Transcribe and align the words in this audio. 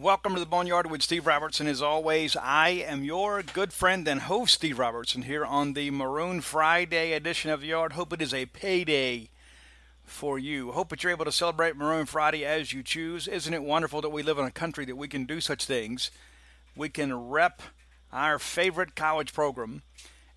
Welcome 0.00 0.34
to 0.34 0.40
the 0.40 0.46
Boneyard 0.46 0.90
with 0.90 1.04
Steve 1.04 1.24
Robertson. 1.24 1.68
As 1.68 1.80
always, 1.80 2.34
I 2.34 2.70
am 2.70 3.04
your 3.04 3.44
good 3.44 3.72
friend 3.72 4.08
and 4.08 4.22
host, 4.22 4.54
Steve 4.54 4.80
Robertson, 4.80 5.22
here 5.22 5.44
on 5.44 5.74
the 5.74 5.92
Maroon 5.92 6.40
Friday 6.40 7.12
edition 7.12 7.52
of 7.52 7.60
the 7.60 7.68
Yard. 7.68 7.92
Hope 7.92 8.12
it 8.12 8.20
is 8.20 8.34
a 8.34 8.46
payday 8.46 9.28
for 10.02 10.36
you. 10.36 10.72
Hope 10.72 10.88
that 10.88 11.04
you're 11.04 11.12
able 11.12 11.26
to 11.26 11.30
celebrate 11.30 11.76
Maroon 11.76 12.06
Friday 12.06 12.44
as 12.44 12.72
you 12.72 12.82
choose. 12.82 13.28
Isn't 13.28 13.54
it 13.54 13.62
wonderful 13.62 14.00
that 14.00 14.08
we 14.08 14.24
live 14.24 14.36
in 14.36 14.44
a 14.44 14.50
country 14.50 14.84
that 14.84 14.96
we 14.96 15.06
can 15.06 15.26
do 15.26 15.40
such 15.40 15.64
things? 15.64 16.10
We 16.74 16.88
can 16.88 17.28
rep 17.28 17.62
our 18.12 18.40
favorite 18.40 18.96
college 18.96 19.32
program, 19.32 19.82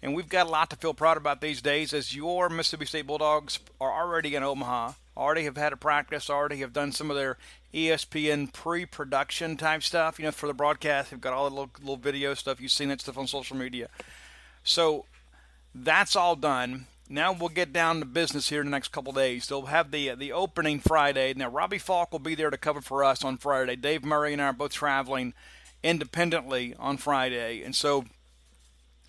and 0.04 0.14
we've 0.14 0.30
got 0.30 0.46
a 0.46 0.52
lot 0.52 0.70
to 0.70 0.76
feel 0.76 0.94
proud 0.94 1.18
about 1.18 1.42
these 1.42 1.64
days 1.64 1.96
as 1.96 2.16
your 2.16 2.48
Mississippi 2.48 2.86
State 2.86 3.08
Bulldogs 3.08 3.58
are 3.82 3.92
already 3.92 4.36
in 4.36 4.44
Omaha 4.44 4.94
already 5.18 5.44
have 5.44 5.58
had 5.58 5.74
a 5.74 5.78
practice, 5.78 6.30
already 6.30 6.58
have 6.58 6.72
done 6.72 6.92
some 6.92 7.10
of 7.10 7.18
their 7.18 7.38
ESPN 7.74 8.52
pre-production 8.54 9.58
type 9.58 9.84
stuff. 9.84 10.20
You 10.20 10.26
know, 10.26 10.32
for 10.32 10.48
the 10.48 10.54
broadcast, 10.54 11.12
they've 11.12 11.22
got 11.22 11.34
all 11.34 11.50
the 11.50 11.56
little, 11.56 11.72
little 11.80 11.98
video 11.98 12.34
stuff. 12.34 12.62
You've 12.62 12.72
seen 12.72 12.90
that 12.90 13.02
stuff 13.02 13.18
on 13.18 13.28
social 13.28 13.58
media. 13.58 13.90
So 14.64 15.06
that's 15.74 16.16
all 16.16 16.36
done. 16.36 16.88
Now 17.10 17.32
we'll 17.32 17.50
get 17.50 17.72
down 17.72 18.00
to 18.00 18.06
business 18.06 18.50
here 18.50 18.60
in 18.60 18.68
the 18.68 18.72
next 18.72 18.90
couple 18.90 19.14
days. 19.14 19.48
They'll 19.48 19.68
have 19.68 19.92
the 19.92 20.14
the 20.16 20.34
opening 20.34 20.80
Friday. 20.80 21.34
Now 21.34 21.50
Robbie 21.50 21.78
Falk 21.78 22.12
will 22.12 22.20
be 22.20 22.36
there 22.36 22.50
to 22.50 22.58
cover 22.58 22.82
for 22.82 23.04
us 23.04 23.24
on 23.24 23.38
Friday. 23.38 23.78
Dave 23.78 24.04
Murray 24.04 24.34
and 24.34 24.42
I 24.42 24.48
are 24.48 24.54
both 24.54 24.74
traveling 24.74 25.34
independently 25.84 26.76
on 26.78 26.98
Friday, 26.98 27.64
and 27.64 27.74
so 27.74 28.04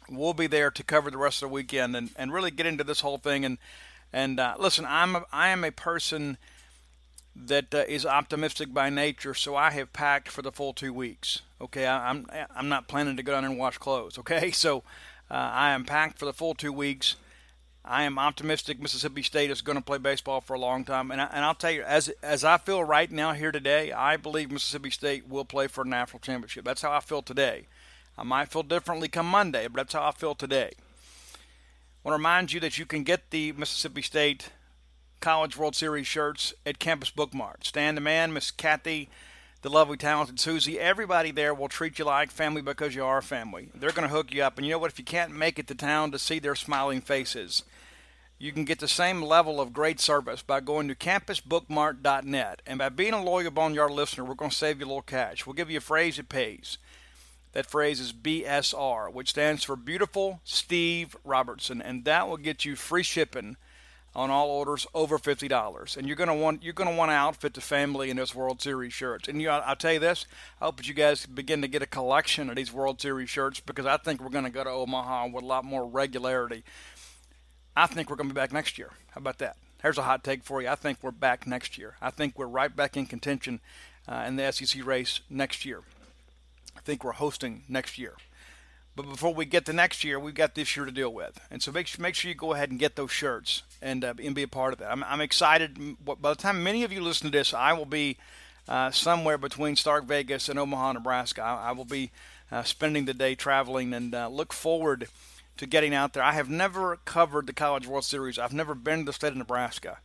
we'll 0.09 0.35
be 0.35 0.47
there 0.47 0.71
to 0.71 0.85
cover 0.85 1.11
the 1.11 1.19
rest 1.19 1.43
of 1.43 1.49
the 1.49 1.55
weekend 1.55 1.97
and, 1.97 2.11
and 2.17 2.33
really 2.33 2.53
get 2.53 2.67
into 2.67 2.85
this 2.85 3.01
whole 3.01 3.19
thing 3.19 3.45
and 3.45 3.59
and 4.13 4.41
uh, 4.41 4.55
listen, 4.59 4.87
I'm 4.89 5.17
a, 5.17 5.25
I 5.33 5.49
am 5.49 5.65
a 5.65 5.71
person 5.71 6.39
that 7.47 7.75
uh, 7.75 7.85
is 7.89 8.05
optimistic 8.05 8.75
by 8.75 8.91
nature, 8.91 9.35
so 9.35 9.55
I 9.57 9.71
have 9.71 9.93
packed 9.93 10.29
for 10.29 10.43
the 10.43 10.53
full 10.53 10.73
two 10.73 10.93
weeks. 10.93 11.43
Okay, 11.61 11.87
I, 11.87 12.11
am 12.11 12.27
I'm, 12.31 12.47
I'm 12.57 12.69
not 12.69 12.89
planning 12.89 13.17
to 13.17 13.23
go 13.23 13.33
down 13.33 13.45
and 13.45 13.59
wash 13.59 13.79
clothes. 13.79 14.19
Okay, 14.29 14.51
so 14.51 14.79
uh, 15.31 15.35
I 15.35 15.71
am 15.71 15.85
packed 15.85 16.19
for 16.19 16.25
the 16.25 16.33
full 16.33 16.55
two 16.55 16.73
weeks. 16.73 17.17
I 17.85 18.03
am 18.03 18.19
optimistic 18.19 18.81
Mississippi 18.81 19.23
State 19.23 19.51
is 19.51 19.63
going 19.63 19.79
to 19.79 19.85
play 19.85 19.99
baseball 19.99 20.41
for 20.41 20.55
a 20.55 20.59
long 20.59 20.85
time, 20.85 21.11
and 21.11 21.21
I, 21.21 21.29
and 21.33 21.45
I'll 21.45 21.55
tell 21.55 21.71
you, 21.71 21.83
as 21.83 22.09
as 22.23 22.45
I 22.45 22.59
feel 22.59 22.85
right 22.85 23.11
now 23.11 23.33
here 23.33 23.53
today, 23.53 23.93
I 23.93 24.17
believe 24.17 24.51
Mississippi 24.51 24.91
State 24.91 25.29
will 25.29 25.45
play 25.45 25.69
for 25.69 25.85
a 25.85 25.89
national 25.89 26.21
championship. 26.21 26.65
That's 26.65 26.83
how 26.83 26.93
I 26.93 27.01
feel 27.01 27.23
today. 27.23 27.67
I 28.19 28.25
might 28.25 28.51
feel 28.51 28.65
differently 28.65 29.09
come 29.09 29.27
Monday, 29.27 29.69
but 29.69 29.77
that's 29.77 29.95
how 29.95 30.03
I 30.03 30.11
feel 30.11 30.35
today. 30.35 30.73
I 30.75 32.09
want 32.09 32.15
to 32.15 32.19
remind 32.19 32.53
you 32.53 32.61
that 32.61 32.79
you 32.79 32.85
can 32.85 33.05
get 33.05 33.31
the 33.31 33.53
Mississippi 33.53 34.03
State 34.03 34.51
College 35.21 35.57
World 35.57 35.75
Series 35.75 36.07
shirts 36.07 36.55
at 36.65 36.79
Campus 36.79 37.11
Bookmart. 37.11 37.65
Stan 37.65 37.95
the 37.95 38.01
man, 38.01 38.33
Miss 38.33 38.51
Kathy, 38.51 39.09
the 39.63 39.69
lovely, 39.69 39.97
talented 39.97 40.39
Susie, 40.39 40.79
everybody 40.79 41.33
there 41.33 41.53
will 41.53 41.69
treat 41.69 41.99
you 41.99 42.05
like 42.05 42.31
family 42.31 42.63
because 42.63 42.95
you 42.95 43.05
are 43.05 43.21
family. 43.21 43.71
They're 43.75 43.91
going 43.91 44.09
to 44.09 44.15
hook 44.15 44.33
you 44.33 44.43
up. 44.43 44.57
And 44.57 44.67
you 44.67 44.73
know 44.73 44.79
what? 44.79 44.93
If 44.93 44.99
you 44.99 45.05
can't 45.05 45.33
make 45.33 45.59
it 45.59 45.67
to 45.69 45.75
town 45.75 46.13
to 46.13 46.19
see 46.19 46.39
their 46.39 46.55
smiling 46.55 47.01
faces, 47.01 47.65
you 48.39 48.53
can 48.53 48.65
get 48.65 48.79
the 48.79 48.87
same 48.87 49.21
level 49.21 49.61
of 49.61 49.73
great 49.73 49.99
service 49.99 50.43
by 50.43 50.61
going 50.61 50.87
to 50.87 50.95
campusbookmart.net. 50.95 52.63
And 52.67 52.79
by 52.79 52.89
being 52.89 53.15
a 53.15 53.23
loyal 53.23 53.51
Boneyard 53.51 53.91
listener, 53.91 54.25
we're 54.25 54.35
going 54.35 54.53
to 54.53 54.57
save 54.57 54.79
you 54.79 54.87
a 54.87 54.89
little 54.89 55.03
cash. 55.03 55.45
We'll 55.45 55.55
give 55.55 55.71
you 55.71 55.79
a 55.79 55.83
phrase 55.83 56.19
that 56.19 56.29
pays. 56.29 56.79
That 57.53 57.67
phrase 57.67 57.99
is 57.99 58.13
BSR, 58.13 59.13
which 59.13 59.31
stands 59.31 59.65
for 59.65 59.75
Beautiful 59.75 60.41
Steve 60.45 61.17
Robertson, 61.25 61.83
and 61.83 62.05
that 62.05 62.29
will 62.29 62.37
get 62.37 62.65
you 62.65 62.77
free 62.77 63.03
shipping 63.03 63.57
on 64.15 64.31
all 64.31 64.49
orders 64.49 64.87
over 64.95 65.19
fifty 65.19 65.49
dollars. 65.49 65.97
And 65.97 66.07
you're 66.07 66.17
gonna 66.17 66.35
want 66.35 66.63
you're 66.63 66.73
gonna 66.73 66.95
want 66.95 67.11
to 67.11 67.15
outfit 67.15 67.55
the 67.55 67.61
family 67.61 68.11
in 68.11 68.17
this 68.17 68.35
World 68.35 68.61
Series 68.61 68.93
shirts. 68.93 69.29
And 69.29 69.41
you, 69.41 69.51
I'll 69.51 69.77
tell 69.77 69.93
you 69.93 69.99
this: 69.99 70.27
I 70.61 70.67
hope 70.67 70.77
that 70.79 70.89
you 70.89 70.95
guys 70.95 71.27
begin 71.27 71.63
to 71.63 71.69
get 71.69 71.83
a 71.83 71.87
collection 71.87 72.51
of 72.51 72.57
these 72.57 72.73
World 72.73 73.01
Series 73.01 73.31
shirts 73.31 73.61
because 73.61 73.87
I 73.87 73.97
think 73.97 74.21
we're 74.21 74.31
gonna 74.31 74.51
go 74.51 74.65
to 74.65 74.71
Omaha 74.71 75.29
with 75.29 75.45
a 75.45 75.47
lot 75.47 75.65
more 75.65 75.87
regularity. 75.87 76.65
I 77.77 77.87
think 77.87 78.11
we're 78.11 78.17
gonna 78.17 78.31
be 78.31 78.35
back 78.35 78.53
next 78.53 78.79
year. 78.79 78.91
How 79.11 79.19
about 79.21 79.39
that? 79.39 79.57
Here's 79.83 79.99
a 79.99 80.03
hot 80.03 80.25
take 80.25 80.43
for 80.43 80.61
you. 80.61 80.69
I 80.69 80.75
think 80.75 80.99
we're 81.03 81.13
back 81.13 81.47
next 81.47 81.79
year. 81.79 81.95
I 82.03 82.11
think 82.11 82.37
we're 82.37 82.47
right 82.47 82.75
back 82.75 82.97
in 82.97 83.07
contention 83.07 83.61
uh, 84.09 84.25
in 84.27 84.37
the 84.37 84.51
SEC 84.51 84.85
race 84.85 85.21
next 85.31 85.65
year 85.65 85.83
I 86.79 86.81
think 86.81 87.03
we're 87.03 87.13
hosting 87.13 87.65
next 87.69 87.99
year. 87.99 88.15
But 88.99 89.11
before 89.11 89.33
we 89.33 89.45
get 89.45 89.65
to 89.67 89.73
next 89.73 90.03
year, 90.03 90.19
we've 90.19 90.35
got 90.35 90.57
this 90.57 90.77
year 90.77 90.85
to 90.85 90.91
deal 90.91 91.15
with. 91.15 91.41
And 91.53 91.63
so 91.63 91.71
make, 91.71 91.97
make 92.01 92.17
sure 92.17 92.29
you 92.31 92.35
go 92.35 92.53
ahead 92.53 92.73
and 92.73 92.81
get 92.81 92.97
those 92.97 93.13
shirts 93.13 93.63
and, 93.81 94.05
uh, 94.05 94.15
and 94.21 94.35
be 94.35 94.43
a 94.43 94.49
part 94.49 94.73
of 94.73 94.81
that. 94.81 94.91
I'm, 94.91 95.05
I'm 95.05 95.21
excited. 95.21 96.05
By 96.05 96.31
the 96.31 96.35
time 96.35 96.65
many 96.65 96.83
of 96.83 96.93
you 96.93 97.01
listen 97.01 97.31
to 97.31 97.39
this, 97.39 97.55
I 97.55 97.75
will 97.75 97.87
be 97.87 98.17
uh, 98.67 98.91
somewhere 98.91 99.39
between 99.39 99.77
Stark 99.77 100.07
Vegas 100.07 100.49
and 100.49 100.59
Omaha, 100.59 100.95
Nebraska. 100.95 101.43
I, 101.43 101.69
I 101.69 101.73
will 101.73 101.85
be 101.85 102.11
uh, 102.51 102.65
spending 102.65 103.05
the 103.05 103.15
day 103.15 103.37
traveling 103.37 103.95
and 103.95 104.13
uh, 104.17 104.27
look 104.27 104.53
forward 104.53 105.07
to 105.59 105.67
getting 105.67 105.95
out 105.95 106.13
there. 106.13 106.25
I 106.25 106.33
have 106.33 106.51
never 106.51 106.97
covered 107.05 107.47
the 107.47 107.53
College 107.53 107.87
World 107.87 108.05
Series. 108.05 108.37
I've 108.37 108.53
never 108.53 108.75
been 108.75 108.99
to 108.99 109.05
the 109.05 109.13
state 109.13 109.31
of 109.31 109.37
Nebraska. 109.37 109.99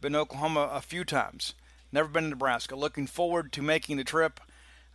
Been 0.00 0.14
to 0.14 0.18
Oklahoma 0.18 0.68
a 0.72 0.80
few 0.80 1.04
times. 1.04 1.54
Never 1.92 2.08
been 2.08 2.24
to 2.24 2.30
Nebraska. 2.30 2.74
Looking 2.74 3.06
forward 3.06 3.52
to 3.52 3.62
making 3.62 3.96
the 3.96 4.02
trip. 4.02 4.40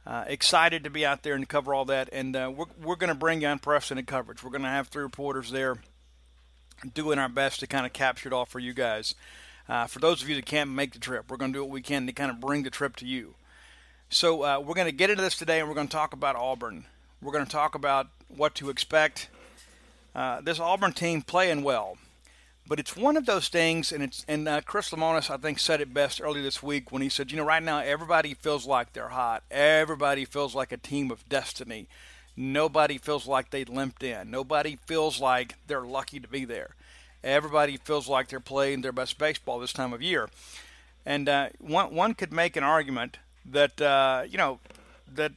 Uh, 0.05 0.23
excited 0.27 0.83
to 0.83 0.89
be 0.89 1.05
out 1.05 1.23
there 1.23 1.33
and 1.33 1.49
cover 1.49 1.73
all 1.73 1.85
that. 1.85 2.09
And 2.11 2.35
uh, 2.35 2.51
we're, 2.55 2.66
we're 2.81 2.95
going 2.95 3.09
to 3.09 3.16
bring 3.16 3.41
you 3.41 3.47
unprecedented 3.47 4.05
coverage. 4.05 4.43
We're 4.43 4.51
going 4.51 4.61
to 4.61 4.69
have 4.69 4.88
three 4.88 5.03
reporters 5.03 5.51
there 5.51 5.77
doing 6.93 7.17
our 7.17 7.29
best 7.29 7.61
to 7.61 7.67
kind 7.67 7.85
of 7.85 7.93
capture 7.93 8.29
it 8.29 8.33
all 8.33 8.45
for 8.45 8.59
you 8.59 8.73
guys. 8.73 9.16
Uh, 9.67 9.88
for 9.88 9.99
those 9.99 10.21
of 10.21 10.29
you 10.29 10.35
that 10.35 10.45
can't 10.45 10.69
make 10.69 10.93
the 10.93 10.99
trip, 10.99 11.31
we're 11.31 11.38
going 11.38 11.51
to 11.51 11.57
do 11.57 11.63
what 11.63 11.71
we 11.71 11.81
can 11.81 12.05
to 12.05 12.13
kind 12.13 12.29
of 12.29 12.39
bring 12.39 12.61
the 12.61 12.69
trip 12.69 12.95
to 12.97 13.05
you. 13.05 13.33
So 14.09 14.43
uh, 14.43 14.59
we're 14.59 14.75
going 14.75 14.85
to 14.85 14.91
get 14.91 15.09
into 15.09 15.23
this 15.23 15.35
today, 15.35 15.59
and 15.59 15.67
we're 15.67 15.75
going 15.75 15.88
to 15.88 15.91
talk 15.91 16.13
about 16.13 16.35
Auburn. 16.35 16.85
We're 17.22 17.31
going 17.31 17.45
to 17.45 17.51
talk 17.51 17.73
about 17.73 18.07
what 18.27 18.53
to 18.55 18.69
expect. 18.69 19.29
Uh, 20.13 20.41
this 20.41 20.59
Auburn 20.59 20.93
team 20.93 21.23
playing 21.23 21.63
well. 21.63 21.97
But 22.67 22.79
it's 22.79 22.95
one 22.95 23.15
of 23.15 23.27
those 23.27 23.47
things, 23.47 23.91
and 23.91 24.01
it's 24.01 24.25
and 24.27 24.47
uh, 24.47 24.61
Chris 24.61 24.89
Lemonis 24.89 25.29
I 25.29 25.37
think 25.37 25.59
said 25.59 25.81
it 25.81 25.93
best 25.93 26.19
earlier 26.19 26.41
this 26.41 26.63
week 26.63 26.91
when 26.91 27.03
he 27.03 27.09
said, 27.09 27.31
you 27.31 27.37
know, 27.37 27.45
right 27.45 27.61
now 27.61 27.79
everybody 27.79 28.33
feels 28.33 28.65
like 28.65 28.93
they're 28.93 29.09
hot. 29.09 29.43
Everybody 29.51 30.25
feels 30.25 30.55
like 30.55 30.71
a 30.71 30.77
team 30.77 31.11
of 31.11 31.27
destiny. 31.29 31.87
Nobody 32.35 32.97
feels 32.97 33.27
like 33.27 33.51
they 33.51 33.65
limped 33.65 34.03
in. 34.03 34.31
Nobody 34.31 34.77
feels 34.87 35.21
like 35.21 35.55
they're 35.67 35.85
lucky 35.85 36.19
to 36.19 36.27
be 36.27 36.43
there. 36.43 36.75
Everybody 37.23 37.77
feels 37.77 38.07
like 38.07 38.29
they're 38.29 38.39
playing 38.39 38.81
their 38.81 38.91
best 38.91 39.17
baseball 39.17 39.59
this 39.59 39.73
time 39.73 39.93
of 39.93 40.01
year. 40.01 40.29
And 41.05 41.29
uh, 41.29 41.49
one 41.59 41.93
one 41.93 42.13
could 42.15 42.33
make 42.33 42.55
an 42.55 42.63
argument 42.63 43.19
that 43.45 43.79
uh, 43.79 44.23
you 44.27 44.39
know 44.39 44.59
that 45.13 45.33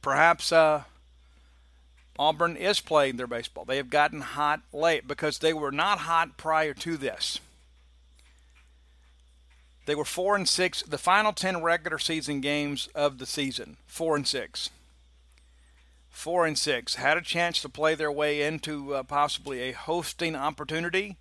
perhaps 0.00 0.52
uh, 0.52 0.84
Auburn 2.18 2.56
is 2.56 2.80
playing 2.80 3.16
their 3.16 3.26
baseball. 3.26 3.64
They 3.64 3.76
have 3.76 3.90
gotten 3.90 4.20
hot 4.20 4.60
late 4.72 5.08
because 5.08 5.38
they 5.38 5.52
were 5.52 5.72
not 5.72 5.98
hot 6.00 6.36
prior 6.36 6.74
to 6.74 6.96
this. 6.96 7.40
They 9.86 9.94
were 9.94 10.04
four 10.04 10.36
and 10.36 10.48
six. 10.48 10.82
The 10.82 10.98
final 10.98 11.32
ten 11.32 11.62
regular 11.62 11.98
season 11.98 12.40
games 12.40 12.88
of 12.94 13.18
the 13.18 13.26
season, 13.26 13.76
four 13.86 14.16
and 14.16 14.26
six. 14.26 14.70
Four 16.08 16.46
and 16.46 16.56
six 16.56 16.94
had 16.94 17.16
a 17.16 17.22
chance 17.22 17.60
to 17.60 17.68
play 17.68 17.94
their 17.94 18.12
way 18.12 18.42
into 18.42 18.94
uh, 18.94 19.02
possibly 19.02 19.60
a 19.60 19.72
hosting 19.72 20.36
opportunity. 20.36 21.16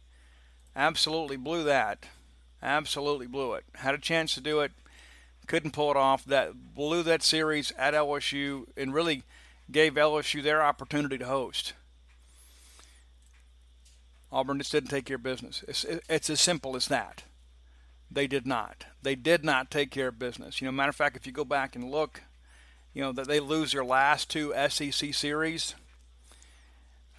Absolutely 0.75 1.36
blew 1.36 1.64
that. 1.64 2.06
Absolutely 2.62 3.28
blew 3.28 3.54
it. 3.54 3.66
Had 3.75 3.96
a 3.96 4.00
chance 4.00 4.34
to 4.36 4.42
do 4.42 4.62
it, 4.62 4.72
couldn't 5.48 5.72
pull 5.72 5.92
it 5.92 5.98
off. 5.98 6.24
That 6.24 6.75
blew 6.75 7.04
that 7.04 7.24
series 7.24 7.74
at 7.78 7.94
LSU 7.94 8.68
and 8.78 8.94
really 8.94 9.24
gave 9.74 9.96
LSU 9.96 10.42
their 10.42 10.64
opportunity 10.64 11.18
to 11.18 11.26
host. 11.26 11.74
Auburn 14.32 14.58
just 14.58 14.72
didn't 14.72 14.90
take 14.90 15.06
care 15.06 15.18
of 15.18 15.24
business. 15.24 15.64
It's, 15.68 15.86
it's 16.10 16.30
as 16.30 16.42
simple 16.42 16.76
as 16.76 16.88
that. 16.88 17.24
They 18.10 18.28
did 18.28 18.48
not. 18.48 18.86
They 19.02 19.16
did 19.16 19.44
not 19.44 19.70
take 19.70 19.92
care 19.92 20.08
of 20.08 20.20
business. 20.20 20.62
You 20.62 20.66
know, 20.66 20.72
matter 20.72 20.90
of 20.90 20.96
fact, 20.96 21.18
if 21.18 21.28
you 21.28 21.34
go 21.34 21.46
back 21.46 21.76
and 21.76 21.92
look, 21.92 22.22
you 22.94 23.02
know 23.02 23.12
that 23.12 23.28
they 23.28 23.40
lose 23.40 23.72
their 23.72 23.84
last 23.84 24.30
two 24.30 24.54
SEC 24.70 25.14
series 25.14 25.76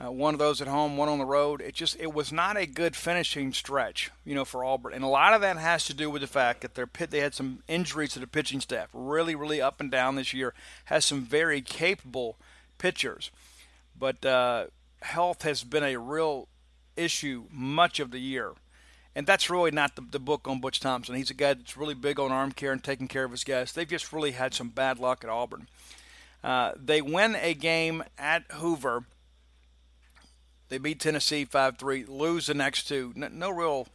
uh, 0.05 0.11
one 0.11 0.35
of 0.35 0.39
those 0.39 0.61
at 0.61 0.69
home, 0.69 0.97
one 0.97 1.09
on 1.09 1.19
the 1.19 1.25
road. 1.25 1.61
It 1.61 1.75
just 1.75 1.97
it 1.99 2.13
was 2.13 2.33
not 2.33 2.57
a 2.57 2.67
good 2.67 2.97
finishing 2.97 3.53
stretch, 3.53 4.11
you 4.25 4.35
know, 4.35 4.45
for 4.45 4.65
Auburn, 4.65 4.93
and 4.93 5.05
a 5.05 5.09
lot 5.09 5.35
of 5.35 5.41
that 5.41 5.57
has 5.57 5.85
to 5.87 5.95
do 5.95 6.11
with 6.11 6.23
the 6.23 6.29
fact 6.29 6.61
that 6.61 6.75
their 6.75 6.87
pit 6.87 7.11
they 7.11 7.21
had 7.21 7.35
some 7.35 7.63
injuries 7.69 8.13
to 8.13 8.19
the 8.19 8.27
pitching 8.27 8.61
staff, 8.61 8.89
really, 8.93 9.35
really 9.35 9.61
up 9.61 9.81
and 9.81 9.91
down 9.91 10.17
this 10.17 10.35
year. 10.35 10.53
Has 10.87 11.05
some 11.05 11.23
very 11.23 11.61
capable 11.61 12.37
pitchers, 12.79 13.31
but 13.99 14.25
uh, 14.27 14.67
health 15.03 15.43
has 15.43 15.65
been 15.65 15.85
a 15.85 15.97
real 15.97 16.49
issue 16.97 17.45
much 17.51 18.01
of 18.01 18.11
the 18.11 18.21
year. 18.21 18.53
And 19.17 19.29
that's 19.29 19.49
really 19.49 19.71
not 19.71 19.95
the, 19.95 20.03
the 20.03 20.19
book 20.19 20.49
on 20.49 20.61
Butch 20.61 20.81
Thompson. 20.81 21.15
He's 21.15 21.31
a 21.31 21.35
guy 21.35 21.55
that's 21.55 21.77
really 21.77 21.95
big 21.95 22.19
on 22.19 22.33
arm 22.33 22.51
care 22.51 22.73
and 22.73 22.83
taking 22.83 23.07
care 23.07 23.23
of 23.23 23.31
his 23.31 23.45
guys. 23.45 23.73
They've 23.73 23.89
just 23.89 24.13
really 24.13 24.33
had 24.33 24.55
some 24.55 24.71
bad 24.71 24.99
luck 24.99 25.23
at 25.23 25.31
Auburn. 25.31 25.69
Uh, 26.43 26.73
they 26.77 27.01
win 27.01 27.37
a 27.37 27.55
game 27.55 28.03
at 28.19 28.43
Hoover 28.51 29.05
they 30.69 30.79
beat 30.79 31.01
Tennessee 31.01 31.45
5 31.45 31.79
3, 31.79 32.05
lose 32.07 32.47
the 32.47 32.55
next 32.55 32.89
two. 32.89 33.13
No, 33.15 33.29
no, 33.29 33.51
real, 33.51 33.89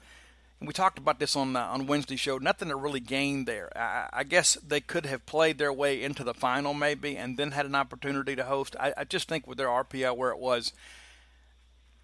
we 0.62 0.74
talked 0.74 0.98
about 0.98 1.20
this 1.20 1.36
on 1.36 1.56
uh, 1.56 1.62
on 1.62 1.88
Wednesday 1.88 2.16
show. 2.16 2.38
Nothing 2.38 2.68
to 2.70 2.76
really 2.76 3.00
gain 3.00 3.46
there. 3.46 3.76
I, 3.78 4.10
I, 4.12 4.24
guess 4.24 4.56
they 4.56 4.82
could 4.82 5.06
have 5.06 5.26
played 5.26 5.58
their 5.58 5.72
way 5.72 6.02
into 6.02 6.24
the 6.24 6.34
final 6.34 6.74
maybe, 6.74 7.16
and 7.16 7.38
then 7.38 7.52
had 7.52 7.66
an 7.66 7.76
opportunity 7.76 8.36
to 8.36 8.44
host. 8.44 8.76
I, 8.80 8.94
I 8.98 9.04
just 9.06 9.30
think 9.30 9.48
with 9.48 9.58
their 9.58 9.68
RPI 9.68 10.16
where 10.16 10.32
it 10.32 10.40
was, 10.40 10.74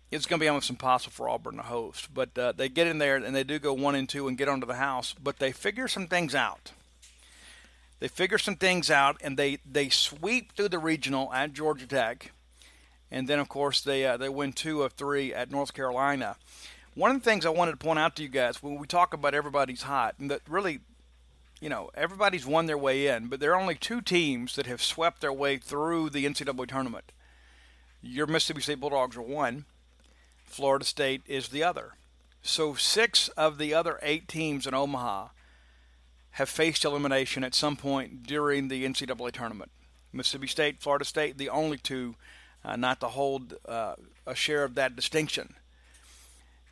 it's 0.10 0.26
going 0.26 0.40
to 0.40 0.44
be 0.44 0.48
almost 0.48 0.70
impossible 0.70 1.12
for 1.12 1.28
Auburn 1.28 1.58
to 1.58 1.64
host. 1.64 2.14
But 2.14 2.38
uh, 2.38 2.54
they 2.54 2.70
get 2.70 2.88
in 2.88 2.98
there 2.98 3.18
and 3.18 3.36
they 3.36 3.44
do 3.44 3.60
go 3.60 3.74
one 3.74 3.96
and 3.96 4.08
two 4.08 4.28
and 4.28 4.38
get 4.38 4.48
onto 4.48 4.68
the 4.68 4.76
house. 4.76 5.14
But 5.22 5.40
they 5.40 5.52
figure 5.52 5.88
some 5.88 6.08
things 6.08 6.34
out. 6.34 6.72
They 8.00 8.08
figure 8.08 8.38
some 8.38 8.56
things 8.56 8.92
out 8.92 9.18
and 9.22 9.38
they 9.38 9.60
they 9.70 9.90
sweep 9.90 10.54
through 10.54 10.70
the 10.70 10.80
regional 10.80 11.32
at 11.34 11.54
Georgia 11.54 11.88
Tech, 11.88 12.32
and 13.16 13.30
then 13.30 13.40
of 13.40 13.48
course 13.48 13.80
they 13.80 14.06
uh, 14.06 14.18
they 14.18 14.28
win 14.28 14.52
two 14.52 14.84
of 14.84 14.92
three 14.92 15.34
at 15.34 15.50
North 15.50 15.74
Carolina. 15.74 16.36
One 16.96 17.12
of 17.12 17.18
the 17.18 17.24
things 17.24 17.46
I 17.46 17.50
wanted 17.50 17.72
to 17.72 17.78
point 17.78 17.98
out 17.98 18.18
to 18.18 18.24
you 18.24 18.30
guys 18.30 18.62
when 18.62 18.78
we 18.78 18.86
talk 18.86 19.14
about 19.14 19.34
everybody's 19.34 19.84
hot, 19.84 20.16
and 20.20 20.30
that 20.30 20.42
really, 20.48 20.82
you 21.62 21.70
know, 21.70 21.90
everybody's 21.96 22.46
won 22.46 22.66
their 22.66 22.78
way 22.78 23.08
in, 23.08 23.28
but 23.28 23.40
there 23.40 23.54
are 23.54 23.60
only 23.60 23.76
two 23.76 24.02
teams 24.02 24.56
that 24.56 24.66
have 24.66 24.82
swept 24.82 25.22
their 25.22 25.34
way 25.34 25.58
through 25.58 26.10
the 26.10 26.26
NCAA 26.26 26.68
tournament. 26.68 27.14
Your 28.02 28.28
Mississippi 28.28 28.62
State 28.62 28.80
Bulldogs 28.80 29.18
are 29.18 29.22
one, 29.22 29.66
Florida 30.44 30.86
State 30.86 31.22
is 31.26 31.50
the 31.50 31.64
other. 31.64 31.94
So 32.42 32.76
six 32.76 33.30
of 33.30 33.58
the 33.58 33.74
other 33.74 33.98
eight 34.02 34.28
teams 34.28 34.68
in 34.68 34.74
Omaha 34.74 35.30
have 36.32 36.50
faced 36.50 36.84
elimination 36.84 37.46
at 37.46 37.56
some 37.56 37.78
point 37.78 38.24
during 38.24 38.68
the 38.68 38.86
NCAA 38.86 39.32
tournament. 39.32 39.72
Mississippi 40.14 40.48
State, 40.48 40.82
Florida 40.82 41.06
State, 41.06 41.38
the 41.38 41.50
only 41.50 41.78
two 41.78 42.16
uh, 42.66 42.76
not 42.76 43.00
to 43.00 43.08
hold 43.08 43.54
uh, 43.68 43.96
a 44.26 44.36
share 44.36 44.64
of 44.64 44.76
that 44.76 44.96
distinction. 44.96 45.54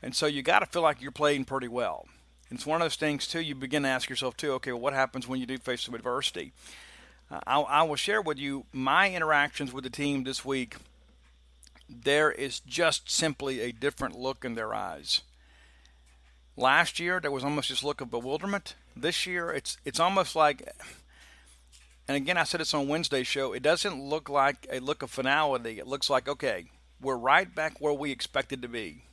And 0.01 0.15
so 0.15 0.25
you 0.25 0.41
got 0.41 0.59
to 0.59 0.65
feel 0.65 0.81
like 0.81 1.01
you're 1.01 1.11
playing 1.11 1.45
pretty 1.45 1.69
well. 1.69 2.07
And 2.49 2.59
it's 2.59 2.65
one 2.65 2.81
of 2.81 2.85
those 2.85 2.97
things, 2.97 3.27
too, 3.27 3.39
you 3.39 3.55
begin 3.55 3.83
to 3.83 3.89
ask 3.89 4.09
yourself, 4.09 4.35
too, 4.35 4.51
okay, 4.53 4.71
well, 4.71 4.81
what 4.81 4.93
happens 4.93 5.27
when 5.27 5.39
you 5.39 5.45
do 5.45 5.57
face 5.57 5.81
some 5.81 5.95
adversity? 5.95 6.51
Uh, 7.31 7.39
I, 7.47 7.61
I 7.61 7.83
will 7.83 7.95
share 7.95 8.21
with 8.21 8.37
you 8.37 8.65
my 8.73 9.11
interactions 9.11 9.71
with 9.71 9.83
the 9.83 9.89
team 9.89 10.23
this 10.23 10.43
week. 10.43 10.75
There 11.87 12.31
is 12.31 12.59
just 12.59 13.09
simply 13.09 13.61
a 13.61 13.71
different 13.71 14.17
look 14.17 14.43
in 14.43 14.55
their 14.55 14.73
eyes. 14.73 15.21
Last 16.57 16.99
year, 16.99 17.19
there 17.19 17.31
was 17.31 17.43
almost 17.43 17.69
this 17.69 17.83
look 17.83 18.01
of 18.01 18.11
bewilderment. 18.11 18.75
This 18.95 19.25
year, 19.25 19.51
it's 19.51 19.77
it's 19.85 19.99
almost 19.99 20.35
like, 20.35 20.69
and 22.07 22.17
again, 22.17 22.37
I 22.37 22.43
said 22.43 22.59
this 22.59 22.73
on 22.73 22.87
Wednesday's 22.87 23.27
show. 23.27 23.53
It 23.53 23.63
doesn't 23.63 24.01
look 24.01 24.27
like 24.29 24.67
a 24.71 24.79
look 24.79 25.03
of 25.03 25.09
finality. 25.09 25.79
It 25.79 25.87
looks 25.87 26.09
like 26.09 26.27
okay, 26.27 26.65
we're 27.01 27.17
right 27.17 27.53
back 27.53 27.79
where 27.79 27.93
we 27.93 28.11
expected 28.11 28.61
to 28.61 28.67
be. 28.67 29.03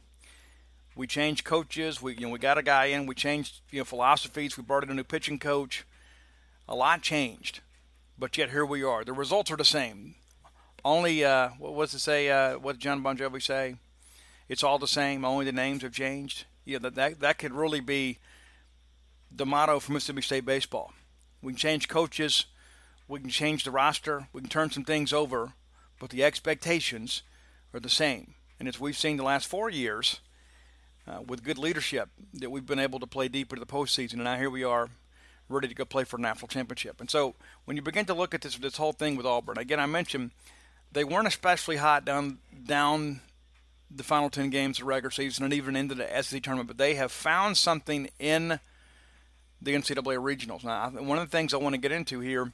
We 0.97 1.07
changed 1.07 1.45
coaches. 1.45 2.03
We 2.03 2.15
you 2.15 2.23
know 2.23 2.31
we 2.31 2.39
got 2.39 2.59
a 2.59 2.63
guy 2.63 2.87
in. 2.87 3.07
We 3.07 3.15
changed 3.15 3.61
you 3.71 3.81
know 3.81 3.85
philosophies. 3.85 4.57
We 4.57 4.65
brought 4.65 4.83
in 4.83 4.91
a 4.91 4.95
new 4.95 5.05
pitching 5.05 5.39
coach. 5.39 5.85
A 6.69 6.75
lot 6.75 7.03
changed, 7.03 7.61
but 8.19 8.37
yet 8.37 8.51
here 8.51 8.67
we 8.67 8.83
are. 8.83 9.05
The 9.05 9.13
results 9.13 9.51
are 9.51 9.57
the 9.57 9.65
same. 9.65 10.15
Only 10.85 11.25
uh, 11.25 11.51
what 11.59 11.75
was 11.75 11.95
it 11.95 12.01
say? 12.01 12.29
Uh, 12.29 12.59
what 12.59 12.73
did 12.73 12.81
Jon 12.81 13.03
Bon 13.03 13.17
Jovi 13.17 13.43
say? 13.43 13.77
It's 14.49 14.65
all 14.65 14.79
the 14.79 14.89
same. 14.89 15.25
Only 15.25 15.45
the 15.45 15.53
names 15.53 15.83
have 15.83 15.93
changed. 15.93 16.45
Yeah, 16.65 16.79
that 16.79 16.97
that 16.97 17.21
that 17.21 17.39
could 17.39 17.53
really 17.53 17.81
be 17.81 18.19
the 19.31 19.47
motto 19.47 19.79
for 19.79 19.93
Mississippi 19.93 20.23
State 20.23 20.45
baseball. 20.45 20.93
We 21.41 21.53
can 21.53 21.59
change 21.59 21.89
coaches. 21.89 22.47
We 23.11 23.21
can 23.21 23.31
change 23.31 23.65
the 23.65 23.71
roster. 23.73 24.29
We 24.33 24.41
can 24.41 24.51
turn 24.51 24.71
some 24.71 24.85
things 24.85 25.13
over, 25.13 25.55
but 25.99 26.11
the 26.11 26.23
expectations 26.23 27.23
are 27.75 27.81
the 27.81 27.89
same. 27.89 28.35
And 28.59 28.69
as 28.69 28.79
we've 28.79 28.97
seen 28.97 29.17
the 29.17 29.25
last 29.25 29.49
four 29.49 29.69
years, 29.69 30.21
uh, 31.09 31.23
with 31.27 31.43
good 31.43 31.59
leadership 31.59 32.09
that 32.35 32.51
we've 32.51 32.67
been 32.67 32.79
able 32.79 33.01
to 33.01 33.07
play 33.07 33.27
deeper 33.27 33.57
to 33.57 33.61
the 33.61 33.67
postseason. 33.67 34.15
And 34.15 34.25
now 34.25 34.37
here 34.37 34.51
we 34.51 34.63
are, 34.63 34.91
ready 35.49 35.67
to 35.67 35.75
go 35.75 35.85
play 35.85 36.05
for 36.05 36.19
a 36.19 36.21
national 36.21 36.47
championship. 36.47 37.01
And 37.01 37.11
so 37.11 37.35
when 37.65 37.77
you 37.77 37.83
begin 37.83 38.05
to 38.07 38.15
look 38.15 38.33
at 38.33 38.43
this 38.43 38.57
this 38.57 38.77
whole 38.77 38.93
thing 38.93 39.17
with 39.17 39.27
Auburn, 39.27 39.59
again, 39.59 39.81
I 39.81 39.87
mentioned 39.87 40.31
they 40.93 41.03
weren't 41.03 41.27
especially 41.27 41.77
hot 41.77 42.05
down 42.05 42.39
down 42.65 43.21
the 43.91 44.05
final 44.05 44.31
ten 44.31 44.51
games 44.51 44.79
of 44.79 44.87
regular 44.87 45.11
season 45.11 45.45
and 45.45 45.53
even 45.53 45.75
into 45.75 45.97
the 45.97 46.07
SEC 46.23 46.43
tournament, 46.43 46.69
but 46.69 46.79
they 46.79 46.95
have 46.95 47.11
found 47.11 47.57
something 47.57 48.09
in 48.21 48.61
the 49.61 49.75
NCAA 49.75 50.17
regionals. 50.17 50.63
Now, 50.63 50.91
one 50.91 51.19
of 51.19 51.29
the 51.29 51.37
things 51.37 51.53
I 51.53 51.57
want 51.57 51.75
to 51.75 51.81
get 51.81 51.93
into 51.93 52.21
here 52.21 52.53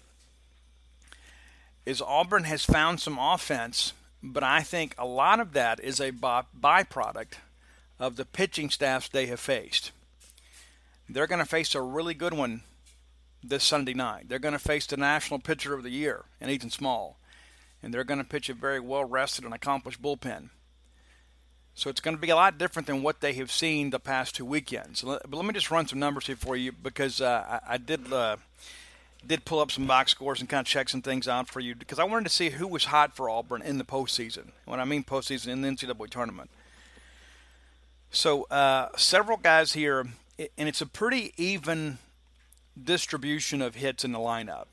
is 1.87 2.03
Auburn 2.03 2.45
has 2.45 2.65
found 2.65 3.01
some 3.01 3.19
offense, 3.19 3.93
but 4.23 4.43
I 4.43 4.63
think 4.63 4.95
a 4.99 5.07
lot 5.07 5.41
of 5.41 5.53
that 5.53 5.81
is 5.81 6.01
a 6.01 6.11
byproduct 6.11 7.35
of 7.99 8.17
the 8.17 8.25
pitching 8.25 8.69
staffs 8.69 9.09
they 9.09 9.27
have 9.27 9.41
faced. 9.41 9.93
They're 11.09 11.29
going 11.29 11.39
to 11.39 11.49
face 11.49 11.75
a 11.75 11.81
really 11.81 12.15
good 12.15 12.35
one 12.35 12.63
this 13.43 13.63
Sunday 13.63 13.95
night. 13.95 14.29
They're 14.29 14.41
going 14.41 14.53
to 14.53 14.59
face 14.59 14.87
the 14.87 14.97
National 14.97 15.39
Pitcher 15.39 15.73
of 15.73 15.85
the 15.85 15.91
Year 15.91 16.25
in 16.41 16.51
Ethan 16.51 16.71
Small, 16.71 17.17
and 17.83 17.95
they're 17.95 18.05
going 18.05 18.19
to 18.19 18.25
pitch 18.25 18.49
a 18.49 18.55
very 18.55 18.81
well 18.81 19.05
rested 19.05 19.45
and 19.45 19.55
accomplished 19.55 20.03
bullpen. 20.03 20.51
So 21.75 21.91
it's 21.91 22.01
going 22.01 22.17
to 22.17 22.21
be 22.21 22.31
a 22.31 22.37
lot 22.37 22.57
different 22.57 22.87
than 22.87 23.03
what 23.03 23.21
they 23.21 23.35
have 23.35 23.53
seen 23.53 23.91
the 23.91 24.01
past 24.01 24.35
two 24.35 24.47
weekends. 24.47 25.03
But 25.03 25.31
let 25.31 25.45
me 25.45 25.53
just 25.53 25.71
run 25.71 25.87
some 25.87 25.99
numbers 25.99 26.27
here 26.27 26.35
for 26.35 26.57
you 26.57 26.73
because 26.73 27.21
uh, 27.21 27.61
I, 27.69 27.75
I, 27.75 27.77
did 27.77 28.11
uh, 28.11 28.37
did 29.27 29.45
pull 29.45 29.61
up 29.61 29.71
some 29.71 29.87
box 29.87 30.11
scores 30.11 30.41
and 30.41 30.49
kind 30.49 30.61
of 30.61 30.67
check 30.67 30.89
some 30.89 31.03
things 31.03 31.27
out 31.29 31.49
for 31.49 31.61
you 31.61 31.75
because 31.75 31.99
I 31.99 32.05
wanted 32.05 32.25
to 32.25 32.35
see 32.35 32.51
who 32.51 32.67
was 32.67 32.87
hot 32.87 33.17
for 33.17 33.29
Auburn 33.29 33.63
in 33.63 33.79
the 33.79 33.85
postseason. 33.85 34.49
When 34.65 34.81
I 34.81 34.85
mean 34.85 35.05
postseason, 35.05 35.49
in 35.49 35.63
the 35.63 35.69
NCAA 35.69 36.11
tournament. 36.11 36.51
So 38.11 38.45
uh, 38.45 38.89
several 38.97 39.37
guys 39.37 39.73
here, 39.73 40.07
and 40.39 40.69
it's 40.69 40.81
a 40.81 40.87
pretty 40.87 41.33
even 41.37 41.99
distribution 42.83 43.63
of 43.63 43.77
hits 43.77 44.05
in 44.05 44.13
the 44.13 44.19
lineup. 44.19 44.67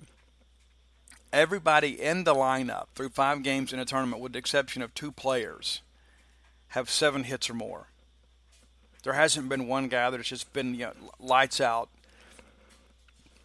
Everybody 1.31 2.00
in 2.00 2.25
the 2.25 2.35
lineup 2.35 2.88
through 2.94 3.09
five 3.09 3.41
games 3.41 3.73
in 3.73 3.79
a 3.79 3.85
tournament, 3.85 4.21
with 4.21 4.33
the 4.33 4.39
exception 4.39 4.81
of 4.81 4.94
two 4.94 5.11
players, 5.11 5.81
have 6.69 6.89
seven 6.89 7.23
hits 7.23 7.50
or 7.50 7.53
more. 7.55 7.88
There 9.03 9.13
hasn't 9.13 9.50
been 9.50 9.67
one 9.67 9.89
guy 9.89 10.09
that's 10.09 10.29
just 10.29 10.53
been 10.53 10.75
you 10.75 10.85
know, 10.85 10.94
lights 11.19 11.59
out. 11.59 11.89